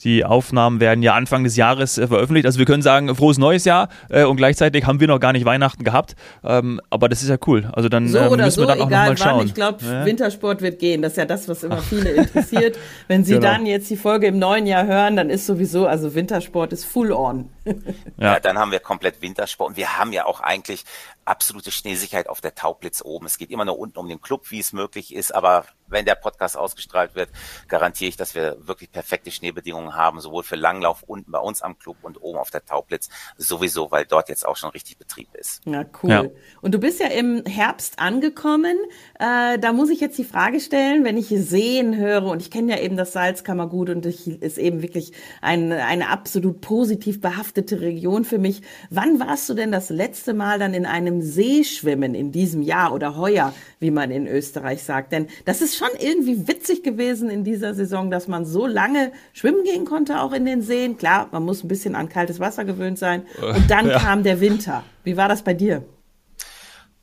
die 0.04 0.24
Aufnahmen 0.24 0.80
werden 0.80 1.02
ja 1.02 1.14
Anfang 1.14 1.44
des 1.44 1.56
Jahres 1.56 1.98
äh, 1.98 2.06
veröffentlicht. 2.06 2.46
Also 2.46 2.58
wir 2.58 2.66
können 2.66 2.82
sagen, 2.82 3.14
frohes 3.14 3.38
neues 3.38 3.64
Jahr 3.64 3.88
äh, 4.08 4.24
und 4.24 4.36
gleichzeitig 4.36 4.86
haben 4.86 5.00
wir 5.00 5.08
noch 5.08 5.20
gar 5.20 5.32
nicht 5.32 5.44
Weihnachten 5.44 5.84
gehabt. 5.84 6.14
Ähm, 6.44 6.80
aber 6.90 7.08
das 7.08 7.22
ist 7.22 7.28
ja 7.28 7.36
cool. 7.46 7.68
Also 7.72 7.88
dann 7.88 8.08
so 8.08 8.18
ähm, 8.18 8.36
müssen 8.36 8.50
so, 8.50 8.62
wir 8.62 8.66
dann 8.66 8.80
auch 8.80 8.90
nochmal 8.90 9.16
schauen. 9.16 9.46
Ich 9.46 9.54
glaube, 9.54 9.84
ja? 9.84 10.04
Wintersport 10.04 10.62
wird 10.62 10.78
gehen. 10.78 11.02
Das 11.02 11.12
ist 11.12 11.18
ja 11.18 11.24
das, 11.24 11.48
was 11.48 11.64
immer 11.64 11.78
viele 11.78 12.10
interessiert. 12.10 12.78
Wenn 13.08 13.24
Sie 13.24 13.34
genau. 13.34 13.46
dann 13.46 13.66
jetzt 13.66 13.90
die 13.90 13.96
Folge 13.96 14.26
im 14.26 14.38
neuen 14.38 14.66
Jahr 14.66 14.86
hören, 14.86 15.16
dann 15.16 15.30
ist 15.30 15.46
sowieso, 15.46 15.86
also 15.86 16.14
Wintersport 16.14 16.72
ist 16.72 16.84
full 16.84 17.12
on. 17.12 17.48
ja. 18.16 18.34
ja, 18.34 18.40
dann 18.40 18.58
haben 18.58 18.70
wir 18.70 18.80
komplett 18.80 19.22
Wintersport. 19.22 19.70
Und 19.70 19.76
wir 19.76 19.98
haben 19.98 20.12
ja 20.12 20.24
auch 20.24 20.40
eigentlich 20.40 20.84
absolute 21.24 21.70
Schneesicherheit 21.70 22.28
auf 22.28 22.40
der 22.40 22.54
Taublitz 22.54 23.02
oben. 23.02 23.26
Es 23.26 23.38
geht 23.38 23.50
immer 23.50 23.64
nur 23.64 23.78
unten 23.78 23.98
um 23.98 24.08
den 24.08 24.20
Club, 24.20 24.50
wie 24.50 24.60
es 24.60 24.72
möglich 24.72 25.14
ist. 25.14 25.34
Aber 25.34 25.66
wenn 25.88 26.04
der 26.04 26.14
Podcast 26.14 26.56
ausgestrahlt 26.56 27.14
wird, 27.14 27.30
garantiere 27.68 28.08
ich, 28.08 28.16
dass 28.16 28.34
wir 28.34 28.56
wirklich 28.66 28.90
perfekte 28.90 29.30
Schneebedingungen 29.30 29.94
haben, 29.94 30.20
sowohl 30.20 30.42
für 30.42 30.56
Langlauf 30.56 31.02
unten 31.02 31.30
bei 31.30 31.38
uns 31.38 31.62
am 31.62 31.78
Club 31.78 31.96
und 32.02 32.20
oben 32.20 32.38
auf 32.38 32.50
der 32.50 32.64
Taublitz 32.64 33.08
sowieso, 33.36 33.90
weil 33.90 34.04
dort 34.04 34.28
jetzt 34.28 34.46
auch 34.46 34.56
schon 34.56 34.70
richtig 34.70 34.98
Betrieb 34.98 35.28
ist. 35.34 35.60
Ja, 35.64 35.84
cool. 36.02 36.10
Ja. 36.10 36.24
Und 36.60 36.74
du 36.74 36.78
bist 36.78 37.00
ja 37.00 37.08
im 37.08 37.44
Herbst 37.44 37.98
angekommen. 37.98 38.76
Äh, 39.18 39.58
da 39.58 39.72
muss 39.72 39.90
ich 39.90 40.00
jetzt 40.00 40.18
die 40.18 40.24
Frage 40.24 40.60
stellen, 40.60 41.04
wenn 41.04 41.16
ich 41.16 41.28
Seen 41.28 41.96
höre 41.96 42.24
und 42.24 42.42
ich 42.42 42.50
kenne 42.50 42.76
ja 42.76 42.82
eben 42.82 42.96
das 42.96 43.12
Salzkammergut 43.12 43.90
und 43.90 44.06
es 44.06 44.26
ist 44.26 44.58
eben 44.58 44.82
wirklich 44.82 45.12
ein, 45.40 45.72
eine 45.72 46.08
absolut 46.08 46.60
positiv 46.60 47.20
behaftete 47.20 47.80
Region 47.80 48.24
für 48.24 48.38
mich. 48.38 48.62
Wann 48.90 49.20
warst 49.20 49.48
du 49.48 49.54
denn 49.54 49.72
das 49.72 49.90
letzte 49.90 50.34
Mal 50.34 50.58
dann 50.58 50.74
in 50.74 50.86
einem 50.86 51.22
See 51.22 51.64
schwimmen 51.64 52.14
in 52.14 52.32
diesem 52.32 52.62
Jahr 52.62 52.92
oder 52.92 53.16
heuer, 53.16 53.54
wie 53.80 53.90
man 53.90 54.10
in 54.10 54.26
Österreich 54.26 54.82
sagt? 54.82 55.12
Denn 55.12 55.28
das 55.44 55.62
ist 55.62 55.76
schon 55.78 55.88
irgendwie 55.98 56.48
witzig 56.48 56.82
gewesen 56.82 57.30
in 57.30 57.44
dieser 57.44 57.74
Saison, 57.74 58.10
dass 58.10 58.28
man 58.28 58.44
so 58.44 58.66
lange 58.66 59.12
schwimmen 59.32 59.64
gehen 59.64 59.84
konnte, 59.84 60.20
auch 60.20 60.32
in 60.32 60.44
den 60.44 60.62
Seen. 60.62 60.96
Klar, 60.98 61.28
man 61.30 61.44
muss 61.44 61.64
ein 61.64 61.68
bisschen 61.68 61.94
an 61.94 62.08
kaltes 62.08 62.40
Wasser 62.40 62.64
gewöhnt 62.64 62.98
sein. 62.98 63.22
Und 63.40 63.70
dann 63.70 63.88
ja. 63.88 63.98
kam 63.98 64.22
der 64.22 64.40
Winter. 64.40 64.82
Wie 65.04 65.16
war 65.16 65.28
das 65.28 65.42
bei 65.42 65.54
dir? 65.54 65.84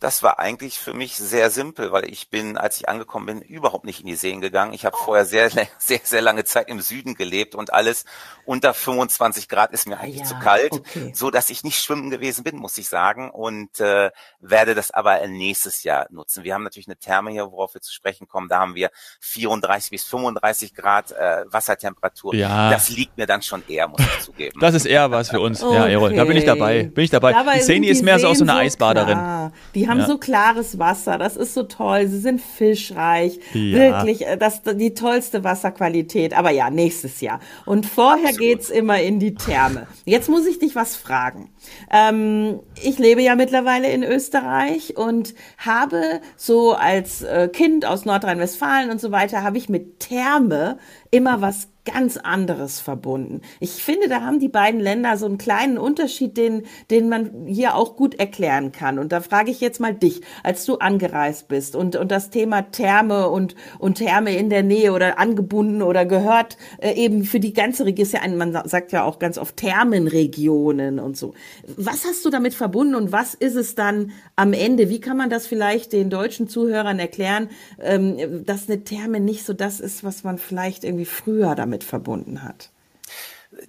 Das 0.05 0.21
war 0.21 0.37
eigentlich 0.37 0.77
für 0.77 0.93
mich 0.93 1.15
sehr 1.15 1.49
simpel, 1.49 1.91
weil 1.91 2.07
ich 2.07 2.29
bin, 2.29 2.57
als 2.57 2.77
ich 2.77 2.87
angekommen 2.87 3.25
bin, 3.25 3.41
überhaupt 3.41 3.85
nicht 3.85 4.01
in 4.01 4.05
die 4.05 4.15
Seen 4.15 4.39
gegangen. 4.39 4.71
Ich 4.71 4.85
habe 4.85 4.95
vorher 4.95 5.25
sehr, 5.25 5.49
sehr, 5.79 5.99
sehr 6.03 6.21
lange 6.21 6.43
Zeit 6.43 6.69
im 6.69 6.79
Süden 6.79 7.15
gelebt 7.15 7.55
und 7.55 7.73
alles 7.73 8.05
unter 8.45 8.75
25 8.75 9.49
Grad 9.49 9.71
ist 9.71 9.87
mir 9.87 9.99
eigentlich 9.99 10.19
ja, 10.19 10.25
zu 10.25 10.35
kalt, 10.35 10.73
okay. 10.73 11.11
so 11.15 11.31
dass 11.31 11.49
ich 11.49 11.63
nicht 11.63 11.81
schwimmen 11.81 12.11
gewesen 12.11 12.43
bin, 12.43 12.57
muss 12.57 12.77
ich 12.77 12.87
sagen, 12.87 13.31
und 13.31 13.79
äh, 13.79 14.11
werde 14.39 14.75
das 14.75 14.91
aber 14.91 15.25
nächstes 15.25 15.83
Jahr 15.83 16.05
nutzen. 16.11 16.43
Wir 16.43 16.53
haben 16.53 16.61
natürlich 16.61 16.87
eine 16.87 16.97
Therme 16.97 17.31
hier, 17.31 17.51
worauf 17.51 17.73
wir 17.73 17.81
zu 17.81 17.91
sprechen 17.91 18.27
kommen. 18.27 18.47
Da 18.47 18.59
haben 18.59 18.75
wir 18.75 18.91
34 19.21 19.89
bis 19.89 20.03
35 20.03 20.75
Grad 20.75 21.13
äh, 21.13 21.45
Wassertemperatur. 21.47 22.35
Ja. 22.35 22.69
Das 22.69 22.89
liegt 22.89 23.17
mir 23.17 23.25
dann 23.25 23.41
schon 23.41 23.63
eher, 23.67 23.87
muss 23.87 24.01
ich 24.01 24.23
zugeben. 24.23 24.59
Das 24.59 24.75
ist 24.75 24.85
eher 24.85 25.09
was 25.09 25.31
für 25.31 25.39
uns. 25.39 25.63
Okay. 25.63 25.73
Ja, 25.73 25.87
Erol, 25.87 26.13
da 26.13 26.25
bin 26.25 26.37
ich 26.37 26.45
dabei. 26.45 26.83
Bin 26.83 27.05
ich 27.05 27.09
dabei. 27.09 27.33
Dabei 27.33 27.59
Seni 27.61 27.87
ist 27.87 28.03
mehr 28.03 28.19
so 28.19 28.27
auch 28.27 28.35
so 28.35 28.43
eine 28.43 28.53
Eisbaderin. 28.53 29.17
Klar. 29.17 29.51
Die 29.73 29.87
haben 29.87 29.94
haben 29.95 30.01
ja. 30.01 30.07
so 30.07 30.17
klares 30.17 30.79
Wasser, 30.79 31.17
das 31.17 31.37
ist 31.37 31.53
so 31.53 31.63
toll, 31.63 32.07
sie 32.07 32.19
sind 32.19 32.41
fischreich, 32.41 33.39
ja. 33.53 33.77
wirklich, 33.77 34.25
äh, 34.25 34.37
das 34.37 34.61
die 34.63 34.93
tollste 34.93 35.43
Wasserqualität. 35.43 36.37
Aber 36.37 36.51
ja, 36.51 36.69
nächstes 36.69 37.21
Jahr. 37.21 37.39
Und 37.65 37.85
vorher 37.85 38.29
Absolut. 38.29 38.39
geht's 38.39 38.69
immer 38.69 39.01
in 39.01 39.19
die 39.19 39.35
Therme. 39.35 39.87
Jetzt 40.05 40.29
muss 40.29 40.45
ich 40.45 40.59
dich 40.59 40.75
was 40.75 40.95
fragen. 40.95 41.49
Ähm, 41.91 42.59
ich 42.81 42.99
lebe 42.99 43.21
ja 43.21 43.35
mittlerweile 43.35 43.89
in 43.91 44.03
Österreich 44.03 44.97
und 44.97 45.33
habe 45.57 46.21
so 46.35 46.73
als 46.73 47.21
äh, 47.21 47.47
Kind 47.47 47.85
aus 47.85 48.05
Nordrhein-Westfalen 48.05 48.89
und 48.89 48.99
so 49.01 49.11
weiter, 49.11 49.43
habe 49.43 49.57
ich 49.57 49.69
mit 49.69 49.99
Therme 49.99 50.77
immer 51.15 51.39
was 51.39 51.69
ganz 51.85 52.17
anderes 52.17 52.81
verbunden. 52.81 53.41
Ich 53.59 53.83
finde, 53.83 54.09
da 54.09 54.21
haben 54.21 54.39
die 54.39 54.49
beiden 54.49 54.79
Länder 54.79 55.17
so 55.17 55.27
einen 55.27 55.37
kleinen 55.37 55.77
Unterschied, 55.77 56.35
den, 56.35 56.63
den 56.89 57.09
man 57.09 57.45
hier 57.45 57.75
auch 57.75 57.95
gut 57.95 58.15
erklären 58.15 58.71
kann. 58.71 58.99
Und 58.99 59.11
da 59.11 59.21
frage 59.21 59.51
ich 59.51 59.61
jetzt 59.61 59.79
mal 59.79 59.93
dich, 59.93 60.21
als 60.43 60.65
du 60.65 60.77
angereist 60.77 61.47
bist 61.47 61.75
und, 61.75 61.95
und 61.95 62.11
das 62.11 62.31
Thema 62.31 62.63
Therme 62.63 63.29
und, 63.29 63.55
und 63.77 63.95
Therme 63.95 64.35
in 64.35 64.49
der 64.49 64.63
Nähe 64.63 64.91
oder 64.91 65.19
angebunden 65.19 65.83
oder 65.83 66.05
gehört 66.05 66.57
äh, 66.79 66.93
eben 66.93 67.23
für 67.23 67.39
die 67.39 67.53
ganze 67.53 67.85
Region, 67.85 68.03
ist 68.03 68.13
ja 68.13 68.21
ein, 68.21 68.35
man 68.35 68.59
sagt 68.65 68.91
ja 68.91 69.03
auch 69.03 69.19
ganz 69.19 69.37
oft 69.37 69.55
Thermenregionen 69.57 70.99
und 70.99 71.15
so. 71.15 71.35
Was 71.77 72.03
hast 72.05 72.25
du 72.25 72.29
damit 72.31 72.55
verbunden 72.55 72.95
und 72.95 73.11
was 73.11 73.35
ist 73.35 73.55
es 73.55 73.75
dann 73.75 74.11
am 74.35 74.53
Ende? 74.53 74.89
Wie 74.89 74.99
kann 74.99 75.17
man 75.17 75.29
das 75.29 75.45
vielleicht 75.45 75.93
den 75.93 76.09
deutschen 76.09 76.47
Zuhörern 76.47 76.97
erklären, 76.97 77.49
ähm, 77.79 78.43
dass 78.43 78.67
eine 78.67 78.83
Therme 78.83 79.19
nicht 79.19 79.45
so 79.45 79.53
das 79.53 79.79
ist, 79.79 80.03
was 80.03 80.23
man 80.23 80.39
vielleicht 80.39 80.83
irgendwie 80.83 81.04
früher 81.05 81.55
damit 81.55 81.55
damit 81.55 81.83
verbunden 81.83 82.43
hat. 82.43 82.71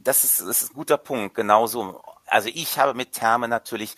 Das 0.00 0.25
ist, 0.25 0.40
das 0.40 0.62
ist 0.62 0.71
ein 0.71 0.75
guter 0.75 0.99
Punkt, 0.99 1.35
genauso. 1.35 2.02
Also 2.26 2.49
ich 2.52 2.78
habe 2.78 2.95
mit 2.95 3.12
Therme 3.12 3.49
natürlich 3.49 3.97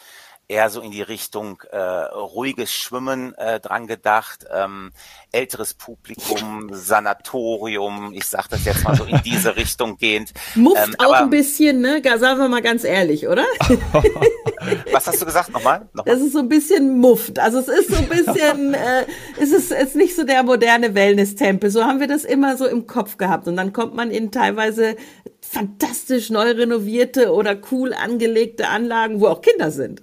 eher 0.48 0.70
so 0.70 0.80
in 0.80 0.90
die 0.90 1.02
Richtung 1.02 1.62
äh, 1.70 1.78
ruhiges 1.78 2.72
Schwimmen 2.72 3.34
äh, 3.34 3.60
dran 3.60 3.86
gedacht, 3.86 4.46
ähm, 4.50 4.92
älteres 5.30 5.74
Publikum, 5.74 6.70
Sanatorium, 6.72 8.12
ich 8.14 8.24
sage 8.24 8.48
das 8.50 8.64
jetzt 8.64 8.82
mal 8.82 8.96
so 8.96 9.04
in 9.04 9.20
diese 9.22 9.56
Richtung 9.56 9.98
gehend. 9.98 10.32
Muft 10.54 10.82
ähm, 10.82 10.94
auch 10.98 11.12
ein 11.12 11.30
bisschen, 11.30 11.82
ne? 11.82 12.02
Sagen 12.18 12.40
wir 12.40 12.48
mal 12.48 12.62
ganz 12.62 12.84
ehrlich, 12.84 13.28
oder? 13.28 13.44
Was 14.92 15.06
hast 15.06 15.20
du 15.20 15.26
gesagt 15.26 15.50
nochmal? 15.50 15.86
nochmal? 15.92 16.14
Das 16.14 16.24
ist 16.24 16.32
so 16.32 16.38
ein 16.38 16.48
bisschen 16.48 16.98
Muft. 16.98 17.38
Also 17.38 17.58
es 17.58 17.68
ist 17.68 17.90
so 17.90 17.96
ein 17.96 18.08
bisschen, 18.08 18.74
äh, 18.74 19.04
es 19.38 19.52
ist, 19.52 19.70
ist 19.70 19.96
nicht 19.96 20.16
so 20.16 20.24
der 20.24 20.42
moderne 20.42 20.94
Wellness-Tempel. 20.94 21.70
So 21.70 21.84
haben 21.84 22.00
wir 22.00 22.08
das 22.08 22.24
immer 22.24 22.56
so 22.56 22.66
im 22.66 22.86
Kopf 22.86 23.18
gehabt. 23.18 23.48
Und 23.48 23.56
dann 23.56 23.74
kommt 23.74 23.94
man 23.94 24.10
in 24.10 24.32
teilweise 24.32 24.96
fantastisch 25.40 26.30
neu 26.30 26.50
renovierte 26.50 27.32
oder 27.32 27.56
cool 27.70 27.92
angelegte 27.92 28.68
Anlagen, 28.68 29.20
wo 29.20 29.28
auch 29.28 29.42
Kinder 29.42 29.70
sind. 29.70 30.02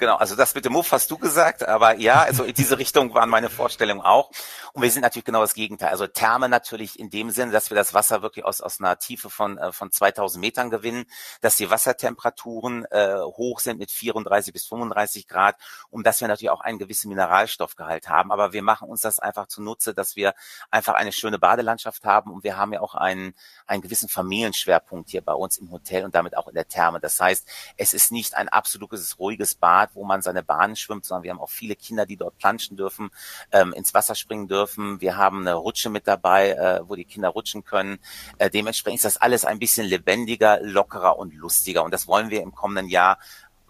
Genau, 0.00 0.16
also 0.16 0.34
das 0.34 0.54
mit 0.54 0.64
dem 0.64 0.72
Muff 0.72 0.92
hast 0.92 1.10
du 1.10 1.18
gesagt, 1.18 1.62
aber 1.62 1.96
ja, 1.96 2.22
also 2.22 2.44
in 2.44 2.54
diese 2.54 2.78
Richtung 2.78 3.12
waren 3.12 3.28
meine 3.28 3.50
Vorstellungen 3.50 4.00
auch. 4.00 4.30
Und 4.72 4.82
wir 4.82 4.90
sind 4.90 5.02
natürlich 5.02 5.26
genau 5.26 5.42
das 5.42 5.52
Gegenteil. 5.52 5.90
Also 5.90 6.06
Therme 6.06 6.48
natürlich 6.48 6.98
in 6.98 7.10
dem 7.10 7.30
Sinne, 7.30 7.52
dass 7.52 7.68
wir 7.68 7.74
das 7.74 7.92
Wasser 7.92 8.22
wirklich 8.22 8.46
aus, 8.46 8.62
aus 8.62 8.80
einer 8.80 8.98
Tiefe 8.98 9.28
von, 9.28 9.58
äh, 9.58 9.72
von 9.72 9.92
2000 9.92 10.40
Metern 10.40 10.70
gewinnen, 10.70 11.04
dass 11.42 11.56
die 11.56 11.70
Wassertemperaturen 11.70 12.86
äh, 12.86 13.18
hoch 13.20 13.60
sind 13.60 13.78
mit 13.78 13.90
34 13.90 14.54
bis 14.54 14.64
35 14.64 15.28
Grad 15.28 15.56
und 15.90 16.06
dass 16.06 16.22
wir 16.22 16.28
natürlich 16.28 16.48
auch 16.48 16.62
einen 16.62 16.78
gewissen 16.78 17.10
Mineralstoffgehalt 17.10 18.08
haben. 18.08 18.32
Aber 18.32 18.54
wir 18.54 18.62
machen 18.62 18.88
uns 18.88 19.02
das 19.02 19.18
einfach 19.18 19.48
zunutze, 19.48 19.92
dass 19.92 20.16
wir 20.16 20.32
einfach 20.70 20.94
eine 20.94 21.12
schöne 21.12 21.38
Badelandschaft 21.38 22.06
haben 22.06 22.32
und 22.32 22.42
wir 22.42 22.56
haben 22.56 22.72
ja 22.72 22.80
auch 22.80 22.94
einen, 22.94 23.34
einen 23.66 23.82
gewissen 23.82 24.08
Familienschwerpunkt 24.08 25.10
hier 25.10 25.20
bei 25.20 25.34
uns 25.34 25.58
im 25.58 25.70
Hotel 25.70 26.06
und 26.06 26.14
damit 26.14 26.38
auch 26.38 26.48
in 26.48 26.54
der 26.54 26.68
Therme. 26.68 27.00
Das 27.00 27.20
heißt, 27.20 27.46
es 27.76 27.92
ist 27.92 28.12
nicht 28.12 28.34
ein 28.34 28.48
absolutes 28.48 29.18
ruhiges 29.18 29.54
Bad, 29.54 29.89
wo 29.94 30.04
man 30.04 30.22
seine 30.22 30.42
Bahnen 30.42 30.76
schwimmt, 30.76 31.04
sondern 31.04 31.24
wir 31.24 31.30
haben 31.30 31.40
auch 31.40 31.50
viele 31.50 31.76
Kinder, 31.76 32.06
die 32.06 32.16
dort 32.16 32.38
planschen 32.38 32.76
dürfen, 32.76 33.10
ähm, 33.52 33.72
ins 33.72 33.94
Wasser 33.94 34.14
springen 34.14 34.48
dürfen. 34.48 35.00
Wir 35.00 35.16
haben 35.16 35.40
eine 35.40 35.54
Rutsche 35.54 35.90
mit 35.90 36.06
dabei, 36.06 36.50
äh, 36.50 36.80
wo 36.88 36.96
die 36.96 37.04
Kinder 37.04 37.28
rutschen 37.28 37.64
können. 37.64 37.98
Äh, 38.38 38.50
dementsprechend 38.50 38.98
ist 38.98 39.04
das 39.04 39.16
alles 39.16 39.44
ein 39.44 39.58
bisschen 39.58 39.86
lebendiger, 39.86 40.60
lockerer 40.62 41.18
und 41.18 41.34
lustiger. 41.34 41.84
Und 41.84 41.92
das 41.92 42.06
wollen 42.06 42.30
wir 42.30 42.42
im 42.42 42.54
kommenden 42.54 42.88
Jahr 42.88 43.18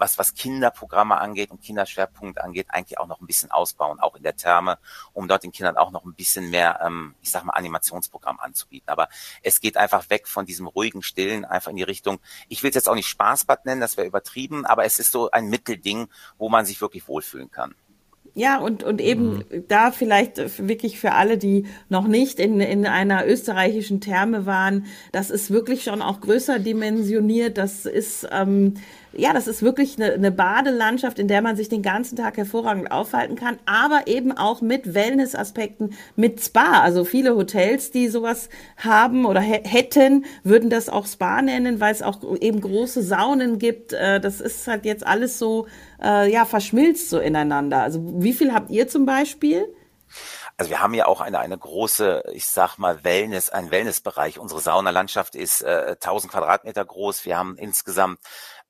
was, 0.00 0.18
was 0.18 0.34
Kinderprogramme 0.34 1.18
angeht 1.18 1.50
und 1.50 1.62
Kinderschwerpunkt 1.62 2.40
angeht, 2.40 2.66
eigentlich 2.70 2.98
auch 2.98 3.06
noch 3.06 3.20
ein 3.20 3.26
bisschen 3.26 3.50
ausbauen, 3.50 4.00
auch 4.00 4.16
in 4.16 4.22
der 4.22 4.34
Therme, 4.34 4.78
um 5.12 5.28
dort 5.28 5.44
den 5.44 5.52
Kindern 5.52 5.76
auch 5.76 5.90
noch 5.90 6.04
ein 6.04 6.14
bisschen 6.14 6.50
mehr, 6.50 6.80
ähm, 6.84 7.14
ich 7.22 7.30
sag 7.30 7.44
mal, 7.44 7.52
Animationsprogramm 7.52 8.40
anzubieten. 8.40 8.88
Aber 8.88 9.08
es 9.42 9.60
geht 9.60 9.76
einfach 9.76 10.08
weg 10.10 10.26
von 10.26 10.46
diesem 10.46 10.66
ruhigen 10.66 11.02
Stillen, 11.02 11.44
einfach 11.44 11.70
in 11.70 11.76
die 11.76 11.82
Richtung, 11.82 12.18
ich 12.48 12.62
will 12.62 12.70
es 12.70 12.74
jetzt 12.74 12.88
auch 12.88 12.94
nicht 12.94 13.08
Spaßbad 13.08 13.66
nennen, 13.66 13.80
das 13.80 13.96
wäre 13.96 14.06
übertrieben, 14.06 14.66
aber 14.66 14.84
es 14.84 14.98
ist 14.98 15.12
so 15.12 15.30
ein 15.30 15.48
Mittelding, 15.48 16.08
wo 16.38 16.48
man 16.48 16.64
sich 16.64 16.80
wirklich 16.80 17.06
wohlfühlen 17.06 17.50
kann. 17.50 17.74
Ja, 18.34 18.58
und, 18.58 18.84
und 18.84 19.00
eben 19.00 19.38
mhm. 19.38 19.64
da 19.68 19.90
vielleicht 19.90 20.58
wirklich 20.66 21.00
für 21.00 21.12
alle, 21.12 21.36
die 21.36 21.66
noch 21.88 22.06
nicht 22.06 22.38
in, 22.38 22.60
in 22.60 22.86
einer 22.86 23.26
österreichischen 23.26 24.00
Therme 24.00 24.46
waren, 24.46 24.86
das 25.12 25.30
ist 25.30 25.50
wirklich 25.50 25.82
schon 25.82 26.00
auch 26.00 26.20
größer 26.20 26.58
dimensioniert. 26.60 27.58
Das 27.58 27.86
ist, 27.86 28.28
ähm, 28.30 28.74
ja, 29.12 29.32
das 29.32 29.48
ist 29.48 29.62
wirklich 29.62 29.96
eine, 29.96 30.12
eine 30.12 30.30
Badelandschaft, 30.30 31.18
in 31.18 31.28
der 31.28 31.42
man 31.42 31.56
sich 31.56 31.68
den 31.68 31.82
ganzen 31.82 32.16
Tag 32.16 32.36
hervorragend 32.36 32.92
aufhalten 32.92 33.36
kann, 33.36 33.58
aber 33.66 34.06
eben 34.06 34.36
auch 34.36 34.60
mit 34.60 34.94
Wellness-Aspekten, 34.94 35.94
mit 36.16 36.40
Spa. 36.40 36.80
Also 36.80 37.04
viele 37.04 37.34
Hotels, 37.34 37.90
die 37.90 38.08
sowas 38.08 38.48
haben 38.76 39.26
oder 39.26 39.40
hätten, 39.40 40.24
würden 40.44 40.70
das 40.70 40.88
auch 40.88 41.06
Spa 41.06 41.42
nennen, 41.42 41.80
weil 41.80 41.92
es 41.92 42.02
auch 42.02 42.20
eben 42.40 42.60
große 42.60 43.02
Saunen 43.02 43.58
gibt. 43.58 43.92
Äh, 43.92 44.20
das 44.20 44.40
ist 44.40 44.66
halt 44.66 44.84
jetzt 44.84 45.06
alles 45.06 45.38
so, 45.38 45.66
äh, 46.02 46.30
ja, 46.30 46.44
verschmilzt 46.44 47.10
so 47.10 47.18
ineinander. 47.18 47.82
Also 47.82 48.00
wie 48.22 48.32
viel 48.32 48.52
habt 48.52 48.70
ihr 48.70 48.86
zum 48.88 49.06
Beispiel? 49.06 49.66
Also 50.56 50.70
wir 50.70 50.82
haben 50.82 50.92
ja 50.92 51.06
auch 51.06 51.22
eine, 51.22 51.38
eine 51.38 51.56
große, 51.56 52.22
ich 52.34 52.46
sag 52.46 52.76
mal, 52.76 53.02
Wellness, 53.02 53.48
ein 53.48 53.70
Wellnessbereich. 53.70 54.38
Unsere 54.38 54.60
Saunalandschaft 54.60 55.34
ist 55.34 55.62
äh, 55.62 55.96
1000 56.00 56.32
Quadratmeter 56.32 56.84
groß. 56.84 57.24
Wir 57.24 57.38
haben 57.38 57.56
insgesamt 57.56 58.18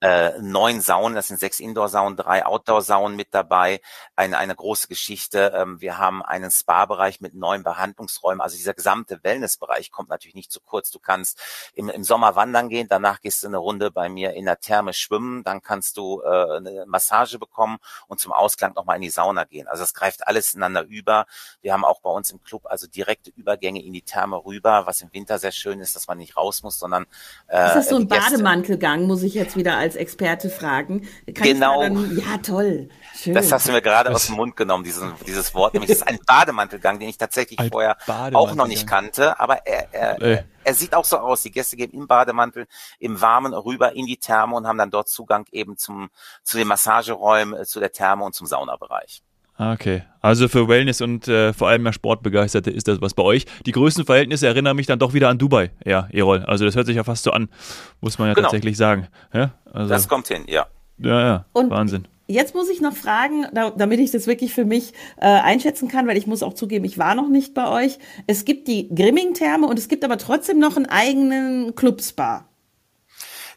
äh, 0.00 0.38
neun 0.40 0.80
Saunen, 0.80 1.14
das 1.14 1.28
sind 1.28 1.38
sechs 1.38 1.60
Indoor-Saunen, 1.60 2.16
drei 2.16 2.46
Outdoor-Saunen 2.46 3.16
mit 3.16 3.28
dabei, 3.32 3.80
eine, 4.16 4.38
eine 4.38 4.54
große 4.54 4.88
Geschichte. 4.88 5.52
Ähm, 5.54 5.80
wir 5.80 5.98
haben 5.98 6.22
einen 6.22 6.50
Spa-Bereich 6.50 7.20
mit 7.20 7.34
neun 7.34 7.62
Behandlungsräumen. 7.62 8.40
Also 8.40 8.56
dieser 8.56 8.74
gesamte 8.74 9.22
Wellness-Bereich 9.22 9.90
kommt 9.90 10.08
natürlich 10.08 10.34
nicht 10.34 10.50
zu 10.50 10.60
kurz. 10.60 10.90
Du 10.90 10.98
kannst 10.98 11.38
im, 11.74 11.88
im 11.88 12.04
Sommer 12.04 12.34
wandern 12.34 12.68
gehen, 12.68 12.86
danach 12.88 13.20
gehst 13.20 13.42
du 13.42 13.48
eine 13.48 13.58
Runde 13.58 13.90
bei 13.90 14.08
mir 14.08 14.32
in 14.32 14.46
der 14.46 14.58
Therme 14.58 14.92
schwimmen, 14.94 15.44
dann 15.44 15.60
kannst 15.62 15.96
du 15.96 16.22
äh, 16.22 16.56
eine 16.56 16.84
Massage 16.86 17.38
bekommen 17.38 17.78
und 18.08 18.20
zum 18.20 18.32
Ausklang 18.32 18.72
nochmal 18.74 18.96
in 18.96 19.02
die 19.02 19.10
Sauna 19.10 19.44
gehen. 19.44 19.68
Also 19.68 19.84
es 19.84 19.94
greift 19.94 20.26
alles 20.26 20.54
ineinander 20.54 20.84
über. 20.84 21.26
Wir 21.60 21.72
haben 21.72 21.84
auch 21.84 22.00
bei 22.00 22.10
uns 22.10 22.30
im 22.30 22.42
Club 22.42 22.66
also 22.66 22.86
direkte 22.86 23.30
Übergänge 23.30 23.82
in 23.82 23.92
die 23.92 24.02
Therme 24.02 24.44
rüber, 24.44 24.86
was 24.86 25.02
im 25.02 25.12
Winter 25.12 25.38
sehr 25.38 25.52
schön 25.52 25.80
ist, 25.80 25.94
dass 25.94 26.08
man 26.08 26.18
nicht 26.18 26.36
raus 26.36 26.62
muss, 26.62 26.78
sondern 26.78 27.06
äh, 27.48 27.66
ist 27.66 27.74
das 27.74 27.88
so 27.90 27.96
ein 27.96 28.08
Bademantelgang, 28.08 29.06
muss 29.06 29.22
ich 29.22 29.34
jetzt 29.34 29.56
wieder 29.56 29.76
als 29.76 29.89
als 29.90 29.96
Experte 29.96 30.50
fragen. 30.50 31.08
Kann 31.34 31.46
genau. 31.46 31.82
Dann, 31.82 32.16
ja, 32.16 32.38
toll. 32.38 32.88
Schön. 33.16 33.34
Das 33.34 33.50
hast 33.50 33.66
du 33.66 33.72
mir 33.72 33.82
gerade 33.82 34.14
aus 34.14 34.26
dem 34.26 34.36
Mund 34.36 34.56
genommen, 34.56 34.84
diesen, 34.84 35.12
dieses 35.26 35.52
Wort. 35.52 35.74
Nämlich, 35.74 35.88
das 35.88 35.98
ist 35.98 36.06
ein 36.06 36.20
Bademantelgang, 36.24 37.00
den 37.00 37.08
ich 37.08 37.18
tatsächlich 37.18 37.58
ein 37.58 37.70
vorher 37.70 37.96
auch 38.32 38.54
noch 38.54 38.68
nicht 38.68 38.86
kannte. 38.86 39.40
Aber 39.40 39.66
er, 39.66 39.92
er, 39.92 40.22
äh. 40.22 40.44
er 40.62 40.74
sieht 40.74 40.94
auch 40.94 41.04
so 41.04 41.18
aus. 41.18 41.42
Die 41.42 41.50
Gäste 41.50 41.76
gehen 41.76 41.90
im 41.90 42.06
Bademantel, 42.06 42.68
im 43.00 43.20
Warmen 43.20 43.52
rüber 43.52 43.94
in 43.94 44.06
die 44.06 44.18
Therme 44.18 44.54
und 44.54 44.66
haben 44.66 44.78
dann 44.78 44.92
dort 44.92 45.08
Zugang 45.08 45.46
eben 45.50 45.76
zum, 45.76 46.10
zu 46.44 46.56
den 46.56 46.68
Massageräumen, 46.68 47.62
äh, 47.62 47.64
zu 47.64 47.80
der 47.80 47.90
Therme 47.90 48.24
und 48.24 48.34
zum 48.34 48.46
Saunabereich. 48.46 49.24
Ah, 49.60 49.74
okay. 49.74 50.04
Also 50.22 50.48
für 50.48 50.68
Wellness 50.68 51.02
und 51.02 51.28
äh, 51.28 51.52
vor 51.52 51.68
allem 51.68 51.82
mehr 51.82 51.92
Sportbegeisterte 51.92 52.70
ist 52.70 52.88
das 52.88 53.02
was 53.02 53.12
bei 53.12 53.22
euch. 53.22 53.44
Die 53.66 53.72
größten 53.72 54.06
Verhältnisse 54.06 54.46
erinnern 54.46 54.74
mich 54.74 54.86
dann 54.86 54.98
doch 54.98 55.12
wieder 55.12 55.28
an 55.28 55.36
Dubai. 55.36 55.70
Ja, 55.84 56.08
Erol. 56.12 56.42
Also 56.46 56.64
das 56.64 56.76
hört 56.76 56.86
sich 56.86 56.96
ja 56.96 57.04
fast 57.04 57.24
so 57.24 57.30
an, 57.32 57.50
muss 58.00 58.18
man 58.18 58.28
ja 58.28 58.32
genau. 58.32 58.46
tatsächlich 58.46 58.78
sagen. 58.78 59.08
Ja? 59.34 59.52
Also, 59.70 59.90
das 59.90 60.08
kommt 60.08 60.28
hin, 60.28 60.44
ja. 60.46 60.64
Ja, 60.96 61.20
ja. 61.20 61.44
Und 61.52 61.68
Wahnsinn. 61.68 62.08
Jetzt 62.26 62.54
muss 62.54 62.70
ich 62.70 62.80
noch 62.80 62.94
fragen, 62.94 63.48
damit 63.52 64.00
ich 64.00 64.10
das 64.12 64.26
wirklich 64.26 64.54
für 64.54 64.64
mich 64.64 64.94
äh, 65.18 65.26
einschätzen 65.26 65.88
kann, 65.88 66.08
weil 66.08 66.16
ich 66.16 66.26
muss 66.26 66.42
auch 66.42 66.54
zugeben, 66.54 66.86
ich 66.86 66.96
war 66.96 67.14
noch 67.14 67.28
nicht 67.28 67.52
bei 67.52 67.68
euch. 67.68 67.98
Es 68.26 68.46
gibt 68.46 68.66
die 68.66 68.88
Grimming-Therme 68.88 69.66
und 69.66 69.78
es 69.78 69.88
gibt 69.88 70.06
aber 70.06 70.16
trotzdem 70.16 70.58
noch 70.58 70.78
einen 70.78 70.86
eigenen 70.86 71.74
Clubspa. 71.74 72.46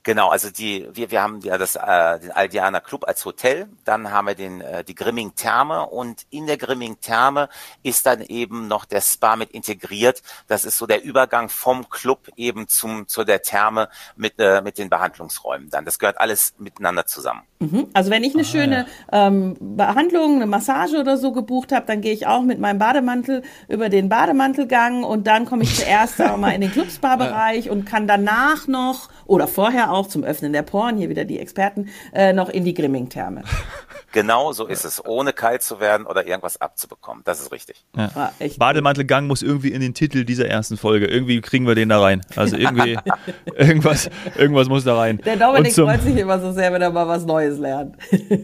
Genau, 0.03 0.29
also 0.29 0.49
die, 0.49 0.85
wir, 0.91 1.11
wir 1.11 1.21
haben 1.21 1.39
ja 1.41 1.57
das, 1.57 1.77
äh, 1.77 2.19
den 2.19 2.31
Aldianer 2.31 2.81
Club 2.81 3.07
als 3.07 3.23
Hotel, 3.23 3.67
dann 3.85 4.11
haben 4.11 4.27
wir 4.27 4.35
den, 4.35 4.59
äh, 4.59 4.83
die 4.83 4.95
Grimming 4.95 5.33
Therme 5.35 5.85
und 5.85 6.23
in 6.29 6.45
der 6.45 6.57
Grimming 6.57 6.99
Therme 6.99 7.47
ist 7.83 8.05
dann 8.05 8.21
eben 8.21 8.67
noch 8.67 8.83
der 8.83 8.99
Spa 8.99 9.37
mit 9.37 9.51
integriert. 9.51 10.21
Das 10.47 10.65
ist 10.65 10.77
so 10.77 10.87
der 10.87 11.03
Übergang 11.03 11.47
vom 11.47 11.89
Club 11.89 12.27
eben 12.35 12.67
zum, 12.67 13.07
zu 13.07 13.23
der 13.23 13.43
Therme 13.43 13.87
mit, 14.17 14.33
äh, 14.39 14.61
mit 14.61 14.77
den 14.77 14.89
Behandlungsräumen 14.89 15.69
dann. 15.69 15.85
Das 15.85 15.99
gehört 15.99 16.19
alles 16.19 16.53
miteinander 16.57 17.05
zusammen. 17.05 17.43
Mhm. 17.59 17.87
Also 17.93 18.11
wenn 18.11 18.25
ich 18.25 18.33
eine 18.33 18.43
ah, 18.43 18.45
schöne 18.45 18.85
ja. 19.09 19.27
ähm, 19.27 19.55
Behandlung, 19.59 20.35
eine 20.35 20.47
Massage 20.47 20.99
oder 20.99 21.15
so 21.15 21.31
gebucht 21.31 21.71
habe, 21.71 21.85
dann 21.85 22.01
gehe 22.01 22.13
ich 22.13 22.27
auch 22.27 22.41
mit 22.41 22.59
meinem 22.59 22.77
Bademantel 22.77 23.41
über 23.69 23.87
den 23.87 24.09
Bademantelgang 24.09 25.05
und 25.05 25.27
dann 25.27 25.45
komme 25.45 25.63
ich 25.63 25.77
zuerst 25.77 26.21
auch 26.21 26.35
mal 26.35 26.51
in 26.51 26.59
den 26.59 26.71
Clubspa-Bereich 26.73 27.65
ja. 27.65 27.71
und 27.71 27.85
kann 27.85 28.05
danach 28.05 28.67
noch 28.67 29.07
oder 29.25 29.47
vorher 29.47 29.92
auch 29.93 30.07
zum 30.07 30.23
Öffnen 30.23 30.53
der 30.53 30.63
Poren, 30.63 30.97
hier 30.97 31.09
wieder 31.09 31.25
die 31.25 31.39
Experten, 31.39 31.89
äh, 32.13 32.33
noch 32.33 32.49
in 32.49 32.65
die 32.65 32.73
Grimming-Therme. 32.73 33.43
Genau 34.11 34.53
so 34.53 34.67
ist 34.67 34.85
es, 34.85 35.03
ohne 35.05 35.33
kalt 35.33 35.63
zu 35.63 35.79
werden 35.79 36.05
oder 36.05 36.27
irgendwas 36.27 36.61
abzubekommen. 36.61 37.23
Das 37.25 37.41
ist 37.41 37.51
richtig. 37.51 37.83
Ja. 37.95 38.09
Ah, 38.15 38.31
Bademantelgang 38.57 39.27
muss 39.27 39.41
irgendwie 39.41 39.71
in 39.71 39.81
den 39.81 39.93
Titel 39.93 40.23
dieser 40.23 40.47
ersten 40.47 40.77
Folge. 40.77 41.07
Irgendwie 41.07 41.41
kriegen 41.41 41.67
wir 41.67 41.75
den 41.75 41.89
da 41.89 42.01
rein. 42.01 42.21
Also 42.35 42.55
irgendwie, 42.57 42.97
irgendwas, 43.55 44.09
irgendwas 44.37 44.67
muss 44.67 44.83
da 44.83 44.97
rein. 44.97 45.19
Der 45.25 45.37
Dominik 45.37 45.73
zum, 45.73 45.87
freut 45.87 46.01
sich 46.01 46.15
immer 46.15 46.39
so 46.39 46.51
sehr, 46.51 46.71
wenn 46.73 46.81
er 46.81 46.91
mal 46.91 47.07
was 47.07 47.25
Neues 47.25 47.57
lernt. 47.57 47.95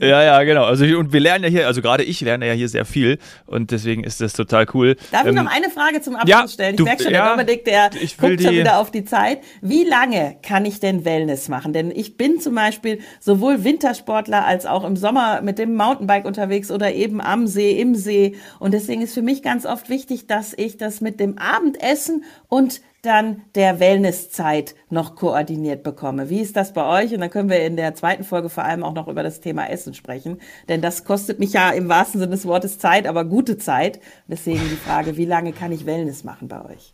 ja, 0.01 0.23
ja, 0.23 0.43
genau. 0.43 0.65
Also 0.65 0.85
und 0.97 1.13
wir 1.13 1.19
lernen 1.19 1.43
ja 1.43 1.49
hier, 1.49 1.67
also 1.67 1.81
gerade 1.81 2.03
ich 2.03 2.21
lerne 2.21 2.47
ja 2.47 2.53
hier 2.53 2.69
sehr 2.69 2.85
viel 2.85 3.19
und 3.45 3.71
deswegen 3.71 4.03
ist 4.03 4.21
das 4.21 4.33
total 4.33 4.65
cool. 4.73 4.95
Darf 5.11 5.25
ähm, 5.25 5.29
ich 5.29 5.43
noch 5.43 5.51
eine 5.51 5.69
Frage 5.69 6.01
zum 6.01 6.15
Abschluss 6.15 6.29
ja, 6.29 6.47
stellen? 6.47 6.71
Ich 6.71 6.77
du, 6.77 6.83
merke 6.83 7.03
schon, 7.03 7.13
ja, 7.13 7.35
der 7.35 7.45
Dominik, 7.45 7.65
der 7.65 7.89
guckt 7.89 8.41
schon 8.41 8.51
wieder 8.53 8.77
auf 8.79 8.91
die 8.91 9.05
Zeit. 9.05 9.39
Wie 9.61 9.83
lange 9.83 10.37
kann 10.41 10.65
ich 10.65 10.79
denn 10.79 11.05
Wellness 11.05 11.47
machen? 11.49 11.73
Denn 11.73 11.91
ich 11.91 12.17
bin 12.17 12.39
zum 12.39 12.55
Beispiel 12.55 12.99
sowohl 13.19 13.63
Wintersportler 13.63 14.45
als 14.45 14.65
auch 14.65 14.83
im 14.83 14.95
Sommer 14.95 15.38
mit 15.41 15.59
dem 15.59 15.75
Mountainbike 15.75 16.25
unterwegs 16.25 16.71
oder 16.71 16.93
eben 16.93 17.21
am 17.21 17.47
See, 17.47 17.79
im 17.79 17.95
See. 17.95 18.35
Und 18.59 18.73
deswegen 18.73 19.01
ist 19.01 19.13
für 19.13 19.21
mich 19.21 19.41
ganz 19.41 19.65
oft 19.65 19.89
wichtig, 19.89 20.27
dass 20.27 20.53
ich 20.55 20.77
das 20.77 21.01
mit 21.01 21.19
dem 21.19 21.37
Abendessen 21.37 22.23
und 22.47 22.81
dann 23.01 23.43
der 23.55 23.79
Wellnesszeit 23.79 24.75
noch 24.89 25.15
koordiniert 25.15 25.83
bekomme. 25.83 26.29
Wie 26.29 26.41
ist 26.41 26.57
das 26.57 26.73
bei 26.73 26.85
euch? 27.03 27.13
Und 27.13 27.21
dann 27.21 27.29
können 27.29 27.49
wir 27.49 27.65
in 27.65 27.77
der 27.77 27.95
zweiten 27.95 28.23
Folge 28.23 28.49
vor 28.49 28.65
allem 28.65 28.83
auch 28.83 28.93
noch 28.93 29.07
über 29.07 29.23
das 29.23 29.39
Thema 29.39 29.69
Essen 29.69 29.93
sprechen. 29.93 30.39
Denn 30.67 30.81
das 30.81 31.05
kostet 31.05 31.39
mich 31.39 31.53
ja 31.53 31.69
im 31.71 31.87
wahrsten 31.87 32.19
Sinne 32.19 32.31
des 32.31 32.45
Wortes 32.45 32.77
Zeit, 32.77 33.07
aber 33.07 33.23
gute 33.23 33.57
Zeit. 33.57 34.01
Deswegen 34.27 34.59
die 34.69 34.75
Frage, 34.75 35.15
wie 35.15 35.25
lange 35.25 35.53
kann 35.53 35.71
ich 35.71 35.85
Wellness 35.85 36.23
machen 36.23 36.49
bei 36.49 36.63
euch? 36.65 36.93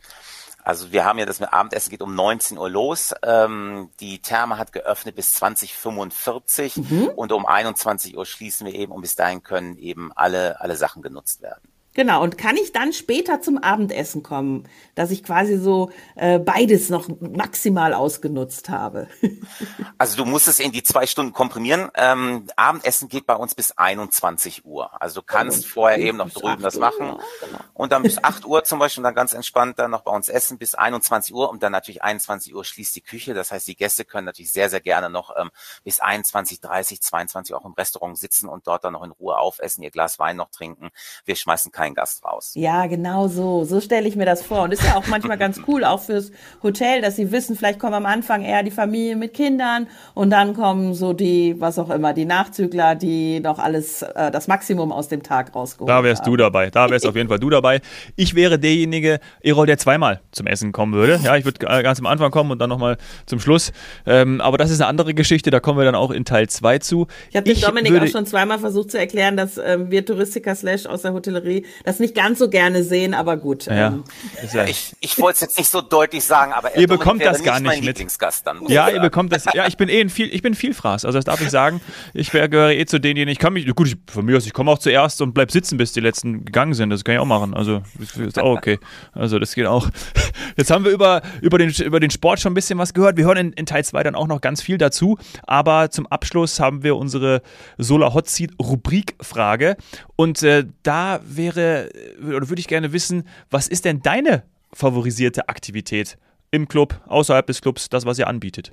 Also 0.66 0.92
wir 0.92 1.06
haben 1.06 1.20
ja 1.20 1.28
das 1.28 1.40
mit 1.40 1.54
Abendessen 1.54 1.92
geht 1.92 2.02
um 2.02 2.16
19 2.16 2.58
Uhr 2.58 2.70
los. 2.70 3.14
Ähm, 3.22 3.92
die 4.00 4.20
Therme 4.20 4.58
hat 4.58 4.74
geöffnet 4.74 5.16
bis 5.16 5.34
2045 5.36 6.78
mhm. 6.78 7.10
und 7.16 7.32
um 7.32 7.46
21 7.46 8.18
Uhr 8.18 8.26
schließen 8.26 8.66
wir 8.66 8.74
eben 8.74 8.92
und 8.92 9.02
bis 9.02 9.16
dahin 9.16 9.44
können 9.44 9.78
eben 9.78 10.12
alle, 10.16 10.60
alle 10.60 10.76
Sachen 10.76 11.04
genutzt 11.04 11.44
werden. 11.44 11.70
Genau, 11.96 12.22
und 12.22 12.38
kann 12.38 12.58
ich 12.58 12.74
dann 12.74 12.92
später 12.92 13.42
zum 13.42 13.58
Abendessen 13.58 14.22
kommen, 14.22 14.68
dass 14.96 15.12
ich 15.12 15.24
quasi 15.24 15.58
so 15.58 15.92
äh, 16.16 16.40
beides 16.40 16.90
noch 16.90 17.08
maximal 17.22 17.94
ausgenutzt 17.94 18.68
habe? 18.68 19.08
also 19.98 20.18
du 20.18 20.26
musst 20.26 20.50
es 20.50 20.60
in 20.60 20.74
die 20.74 20.84
zwei 20.84 21.08
Stunden 21.08 21.32
komprimieren. 21.32 21.90
Ähm, 21.96 22.48
Abendessen 22.58 23.08
geht 23.08 23.26
bei 23.26 23.36
uns 23.36 23.56
bis 23.56 23.72
21 23.72 24.66
Uhr. 24.66 25.02
Also 25.02 25.22
du 25.22 25.26
kannst 25.26 25.66
oh, 25.66 25.70
vorher 25.70 25.98
eben 26.00 26.18
noch 26.18 26.30
drüben 26.30 26.62
das 26.62 26.76
machen 26.76 27.12
Uhr, 27.12 27.24
genau. 27.40 27.60
und 27.74 27.94
dann 27.94 28.04
bis 28.04 28.22
8 28.22 28.46
Uhr 28.46 28.66
zum 28.66 28.80
Beispiel 28.80 29.04
dann 29.04 29.16
ganz 29.16 29.32
entspannt 29.32 29.80
dann 29.80 29.92
noch 29.92 30.02
bei 30.02 30.12
uns 30.12 30.28
essen 30.28 30.58
bis 30.58 30.76
21 30.76 31.34
Uhr 31.34 31.50
und 31.50 31.64
dann 31.64 31.72
natürlich 31.72 32.04
21 32.04 32.54
Uhr 32.54 32.66
schließt 32.66 32.94
die 32.98 33.02
Küche. 33.02 33.34
Das 33.34 33.54
heißt, 33.54 33.68
die 33.70 33.76
Gäste 33.78 34.04
können 34.04 34.26
natürlich 34.26 34.52
sehr, 34.52 34.70
sehr 34.70 34.82
gerne 34.82 35.10
noch 35.10 35.34
ähm, 35.38 35.50
bis 35.86 36.02
21, 36.02 36.60
30, 36.60 37.02
22 37.02 37.56
auch 37.56 37.64
im 37.64 37.72
Restaurant 37.72 38.18
sitzen 38.18 38.50
und 38.50 38.68
dort 38.68 38.84
dann 38.84 38.92
noch 38.92 39.04
in 39.04 39.12
Ruhe 39.12 39.38
aufessen, 39.38 39.82
ihr 39.82 39.92
Glas 39.92 40.20
Wein 40.20 40.36
noch 40.36 40.50
trinken. 40.50 40.90
Wir 41.24 41.38
schmeißen 41.38 41.72
kein 41.72 41.85
kein 41.86 41.94
Gast 41.94 42.26
raus. 42.26 42.52
Ja, 42.56 42.88
genau 42.88 43.28
so. 43.28 43.64
So 43.64 43.80
stelle 43.80 44.08
ich 44.08 44.16
mir 44.16 44.26
das 44.26 44.42
vor. 44.42 44.64
Und 44.64 44.74
ist 44.74 44.84
ja 44.84 44.96
auch 44.96 45.06
manchmal 45.08 45.38
ganz 45.38 45.62
cool, 45.68 45.84
auch 45.84 46.02
fürs 46.02 46.32
Hotel, 46.64 47.02
dass 47.02 47.16
sie 47.16 47.32
wissen, 47.32 47.56
vielleicht 47.56 47.80
kommen 47.80 47.94
am 47.94 48.06
Anfang 48.06 48.44
eher 48.44 48.64
die 48.64 48.72
Familie 48.72 49.16
mit 49.16 49.34
Kindern 49.34 49.88
und 50.14 50.32
dann 50.32 50.54
kommen 50.56 50.94
so 50.94 51.14
die, 51.14 51.56
was 51.60 51.78
auch 51.78 51.90
immer, 51.90 52.14
die 52.14 52.26
Nachzügler, 52.26 52.96
die 52.96 53.40
noch 53.40 53.60
alles, 53.60 54.02
äh, 54.02 54.32
das 54.32 54.48
Maximum 54.48 54.92
aus 54.92 55.10
dem 55.10 55.22
Tag 55.22 55.54
rausgeholt 55.54 55.90
Da 55.90 56.04
wärst 56.04 56.24
haben. 56.24 56.32
du 56.32 56.38
dabei. 56.38 56.70
Da 56.72 56.90
wärst 56.90 57.06
auf 57.06 57.16
jeden 57.16 57.30
Fall 57.30 57.40
du 57.40 57.50
dabei. 57.50 57.82
Ich 58.16 58.34
wäre 58.34 58.58
derjenige, 58.58 59.20
Erol, 59.42 59.68
der 59.68 59.78
zweimal 59.78 60.22
zum 60.32 60.48
Essen 60.48 60.72
kommen 60.72 60.94
würde. 60.94 61.20
Ja, 61.24 61.36
ich 61.36 61.46
würde 61.46 61.60
ganz 61.60 62.00
am 62.00 62.08
Anfang 62.08 62.32
kommen 62.32 62.52
und 62.52 62.60
dann 62.60 62.70
nochmal 62.70 62.98
zum 63.28 63.40
Schluss. 63.40 63.72
Ähm, 64.06 64.42
aber 64.42 64.58
das 64.58 64.72
ist 64.72 64.82
eine 64.82 64.88
andere 64.88 65.14
Geschichte, 65.14 65.52
da 65.52 65.60
kommen 65.60 65.78
wir 65.78 65.86
dann 65.86 65.96
auch 65.96 66.12
in 66.12 66.26
Teil 66.26 66.50
2 66.50 66.80
zu. 66.80 67.08
Ich 67.30 67.36
habe 67.36 67.54
dem 67.54 67.62
Dominik 67.62 68.02
auch 68.02 68.08
schon 68.08 68.26
zweimal 68.26 68.58
versucht 68.60 68.92
zu 68.92 68.98
erklären, 68.98 69.38
dass 69.38 69.58
ähm, 69.58 69.92
wir 69.92 70.04
Touristiker 70.06 70.56
slash 70.56 70.86
aus 70.88 71.04
der 71.04 71.14
Hotellerie 71.14 71.66
das 71.84 72.00
nicht 72.00 72.16
ganz 72.16 72.40
so 72.40 72.50
gerne 72.50 72.84
sehen, 72.84 73.14
aber 73.14 73.38
gut. 73.38 73.66
Ja. 73.66 73.88
Ähm. 73.88 74.04
ja 74.54 74.66
ich 74.66 74.96
ich 75.00 75.20
wollte 75.20 75.36
es 75.36 75.42
jetzt 75.42 75.58
nicht 75.58 75.70
so 75.70 75.82
deutlich 75.82 76.24
sagen, 76.24 76.54
aber 76.54 76.76
ihr 76.78 76.88
bekommt 76.88 77.24
das 77.24 77.44
gar 77.44 77.60
nicht, 77.60 77.84
mit. 77.84 77.96
Dann, 78.46 78.66
ja, 78.68 78.90
ihr 78.90 79.00
bekommt 79.00 79.32
das. 79.34 79.46
Ja, 79.54 79.68
ich 79.68 79.78
bin 79.78 79.90
eh 79.90 80.02
ein 80.02 80.10
viel, 80.10 80.34
ich 80.34 80.42
bin 80.42 80.56
viel 80.56 80.74
Fraß. 80.74 81.06
Also 81.06 81.18
das 81.18 81.26
darf 81.26 81.42
ich 81.42 81.50
sagen. 81.50 81.82
Ich 82.14 82.32
gehöre 82.32 82.72
eh 82.72 82.86
zu 82.86 83.00
denjenigen. 83.00 83.32
Ich 83.32 83.40
kann 83.40 83.54
mich, 83.54 83.68
gut, 83.76 83.88
ich, 83.88 83.98
von 84.12 84.26
mir 84.26 84.38
aus, 84.38 84.46
ich 84.46 84.54
komme 84.54 84.72
auch 84.72 84.80
zuerst 84.80 85.22
und 85.22 85.34
bleib 85.34 85.52
sitzen, 85.52 85.78
bis 85.78 85.94
die 85.94 86.00
letzten 86.00 86.46
gegangen 86.46 86.74
sind. 86.74 86.90
Das 86.90 87.04
kann 87.04 87.16
ich 87.16 87.20
auch 87.20 87.26
machen. 87.26 87.54
Also 87.54 87.82
das 88.00 88.16
ist 88.16 88.40
auch 88.40 88.56
okay. 88.58 88.80
Also 89.14 89.40
das 89.40 89.54
geht 89.56 89.66
auch. 89.66 89.90
Jetzt 90.58 90.72
haben 90.72 90.86
wir 90.86 90.92
über 90.92 91.22
über 91.42 91.58
den 91.58 91.72
über 91.72 92.00
den 92.00 92.12
Sport 92.12 92.40
schon 92.40 92.52
ein 92.52 92.56
bisschen 92.56 92.80
was 92.80 92.94
gehört. 92.94 93.18
Wir 93.18 93.26
hören 93.26 93.38
in, 93.38 93.54
in 93.54 93.66
Teil 93.66 93.84
2 93.84 94.04
dann 94.04 94.16
auch 94.16 94.28
noch 94.28 94.42
ganz 94.42 94.62
viel 94.62 94.78
dazu. 94.78 95.18
Aber 95.44 95.90
zum 95.90 96.08
Abschluss 96.08 96.60
haben 96.60 96.84
wir 96.84 96.96
unsere 96.96 97.42
Solar 97.78 98.14
Hot 98.14 98.30
Seat 98.30 98.52
Rubrik 98.62 99.16
Frage 99.22 99.78
und 100.16 100.44
äh, 100.44 100.66
da 100.84 101.20
wäre 101.26 101.65
oder 102.20 102.50
würde 102.50 102.60
ich 102.60 102.68
gerne 102.68 102.94
wissen, 102.94 103.28
was 103.50 103.68
ist 103.68 103.86
denn 103.86 104.02
deine 104.02 104.44
favorisierte 104.74 105.50
Aktivität 105.50 106.18
im 106.52 106.68
Club, 106.68 107.02
außerhalb 107.08 107.46
des 107.48 107.62
Clubs, 107.62 107.90
das, 107.90 108.06
was 108.06 108.20
ihr 108.20 108.28
anbietet? 108.28 108.72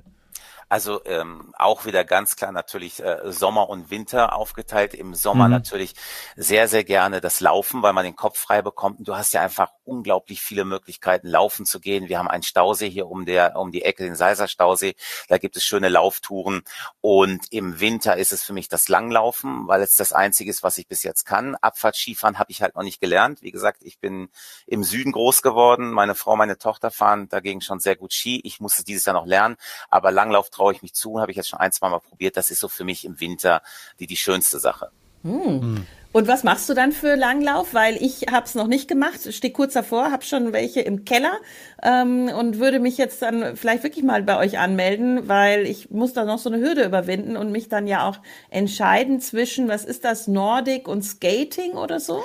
Also 0.69 1.03
ähm, 1.05 1.53
auch 1.57 1.85
wieder 1.85 2.03
ganz 2.03 2.35
klar 2.35 2.51
natürlich 2.51 3.03
äh, 3.03 3.19
Sommer 3.31 3.69
und 3.69 3.89
Winter 3.89 4.35
aufgeteilt. 4.35 4.93
Im 4.93 5.15
Sommer 5.15 5.45
mhm. 5.45 5.51
natürlich 5.51 5.93
sehr, 6.35 6.67
sehr 6.67 6.83
gerne 6.83 7.21
das 7.21 7.39
Laufen, 7.39 7.81
weil 7.81 7.93
man 7.93 8.05
den 8.05 8.15
Kopf 8.15 8.39
frei 8.39 8.61
bekommt. 8.61 8.99
Und 8.99 9.07
du 9.07 9.15
hast 9.15 9.33
ja 9.33 9.41
einfach 9.41 9.71
unglaublich 9.83 10.41
viele 10.41 10.65
Möglichkeiten, 10.65 11.27
laufen 11.27 11.65
zu 11.65 11.79
gehen. 11.79 12.07
Wir 12.07 12.19
haben 12.19 12.27
einen 12.27 12.43
Stausee 12.43 12.89
hier 12.89 13.07
um 13.07 13.25
der 13.25 13.55
um 13.55 13.71
die 13.71 13.83
Ecke, 13.83 14.03
den 14.03 14.15
Seiser 14.15 14.47
Stausee. 14.47 14.95
Da 15.27 15.37
gibt 15.37 15.57
es 15.57 15.63
schöne 15.63 15.89
Lauftouren. 15.89 16.63
Und 17.01 17.51
im 17.51 17.79
Winter 17.79 18.17
ist 18.17 18.33
es 18.33 18.43
für 18.43 18.53
mich 18.53 18.69
das 18.69 18.89
Langlaufen, 18.89 19.67
weil 19.67 19.81
es 19.81 19.95
das 19.95 20.13
Einzige 20.13 20.49
ist, 20.49 20.63
was 20.63 20.77
ich 20.77 20.87
bis 20.87 21.03
jetzt 21.03 21.25
kann. 21.25 21.55
Abfahrtskifahren 21.55 22.39
habe 22.39 22.51
ich 22.51 22.61
halt 22.61 22.75
noch 22.75 22.83
nicht 22.83 23.01
gelernt. 23.01 23.41
Wie 23.41 23.51
gesagt, 23.51 23.83
ich 23.83 23.99
bin 23.99 24.29
im 24.67 24.83
Süden 24.83 25.11
groß 25.11 25.41
geworden. 25.41 25.91
Meine 25.91 26.15
Frau, 26.15 26.35
meine 26.35 26.57
Tochter 26.57 26.91
fahren 26.91 27.29
dagegen 27.29 27.61
schon 27.61 27.79
sehr 27.79 27.95
gut 27.95 28.13
Ski. 28.13 28.41
Ich 28.43 28.59
musste 28.59 28.83
dieses 28.83 29.05
Jahr 29.05 29.15
noch 29.15 29.25
lernen. 29.25 29.57
Aber 29.89 30.11
Langlauf 30.11 30.49
traue 30.53 30.73
ich 30.73 30.81
mich 30.81 30.93
zu, 30.93 31.19
habe 31.19 31.31
ich 31.31 31.37
jetzt 31.37 31.49
schon 31.49 31.59
ein, 31.59 31.71
zwei 31.71 31.89
Mal 31.89 31.99
probiert. 31.99 32.37
Das 32.37 32.51
ist 32.51 32.59
so 32.59 32.67
für 32.67 32.83
mich 32.83 33.05
im 33.05 33.19
Winter 33.19 33.61
die, 33.99 34.07
die 34.07 34.17
schönste 34.17 34.59
Sache. 34.59 34.91
Hm. 35.23 35.85
Und 36.13 36.27
was 36.27 36.43
machst 36.43 36.69
du 36.69 36.75
dann 36.75 36.91
für 36.91 37.15
Langlauf? 37.15 37.73
Weil 37.73 37.95
ich 37.95 38.27
habe 38.31 38.45
es 38.45 38.53
noch 38.53 38.67
nicht 38.67 38.87
gemacht, 38.87 39.33
stehe 39.33 39.51
kurz 39.51 39.73
davor, 39.73 40.11
habe 40.11 40.23
schon 40.23 40.53
welche 40.53 40.81
im 40.81 41.05
Keller 41.05 41.39
ähm, 41.81 42.29
und 42.29 42.59
würde 42.59 42.79
mich 42.79 42.99
jetzt 42.99 43.21
dann 43.23 43.57
vielleicht 43.57 43.81
wirklich 43.81 44.05
mal 44.05 44.21
bei 44.21 44.37
euch 44.37 44.59
anmelden, 44.59 45.27
weil 45.27 45.65
ich 45.65 45.89
muss 45.89 46.13
da 46.13 46.23
noch 46.23 46.37
so 46.37 46.51
eine 46.51 46.63
Hürde 46.63 46.85
überwinden 46.85 47.35
und 47.35 47.51
mich 47.51 47.67
dann 47.67 47.87
ja 47.87 48.07
auch 48.07 48.19
entscheiden 48.51 49.21
zwischen, 49.21 49.67
was 49.67 49.85
ist 49.85 50.05
das, 50.05 50.27
Nordic 50.27 50.87
und 50.87 51.01
Skating 51.01 51.71
oder 51.71 51.99
so? 51.99 52.23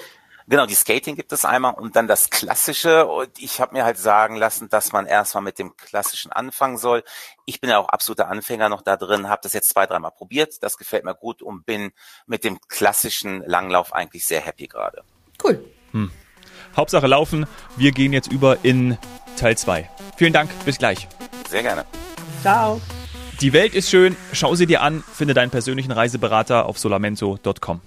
Genau, 0.48 0.64
die 0.64 0.74
Skating 0.74 1.14
gibt 1.14 1.30
es 1.32 1.44
einmal 1.44 1.74
und 1.74 1.94
dann 1.94 2.08
das 2.08 2.30
Klassische. 2.30 3.06
Und 3.06 3.38
ich 3.38 3.60
habe 3.60 3.74
mir 3.74 3.84
halt 3.84 3.98
sagen 3.98 4.34
lassen, 4.34 4.70
dass 4.70 4.92
man 4.92 5.04
erstmal 5.04 5.42
mit 5.42 5.58
dem 5.58 5.76
Klassischen 5.76 6.32
anfangen 6.32 6.78
soll. 6.78 7.04
Ich 7.44 7.60
bin 7.60 7.68
ja 7.68 7.78
auch 7.78 7.90
absoluter 7.90 8.28
Anfänger 8.28 8.70
noch 8.70 8.80
da 8.80 8.96
drin, 8.96 9.28
habe 9.28 9.40
das 9.42 9.52
jetzt 9.52 9.68
zwei, 9.68 9.86
dreimal 9.86 10.10
probiert. 10.10 10.62
Das 10.62 10.78
gefällt 10.78 11.04
mir 11.04 11.14
gut 11.14 11.42
und 11.42 11.66
bin 11.66 11.92
mit 12.26 12.44
dem 12.44 12.58
klassischen 12.66 13.42
Langlauf 13.44 13.92
eigentlich 13.92 14.26
sehr 14.26 14.40
happy 14.40 14.68
gerade. 14.68 15.02
Cool. 15.44 15.62
Hm. 15.92 16.10
Hauptsache 16.74 17.06
laufen. 17.06 17.46
Wir 17.76 17.92
gehen 17.92 18.14
jetzt 18.14 18.32
über 18.32 18.64
in 18.64 18.96
Teil 19.36 19.58
2. 19.58 19.88
Vielen 20.16 20.32
Dank, 20.32 20.50
bis 20.64 20.78
gleich. 20.78 21.08
Sehr 21.50 21.62
gerne. 21.62 21.84
Ciao. 22.40 22.80
Die 23.42 23.52
Welt 23.52 23.74
ist 23.74 23.90
schön, 23.90 24.16
schau 24.32 24.54
sie 24.54 24.66
dir 24.66 24.80
an, 24.80 25.04
finde 25.12 25.34
deinen 25.34 25.50
persönlichen 25.50 25.92
Reiseberater 25.92 26.66
auf 26.66 26.78
solamento.com. 26.78 27.80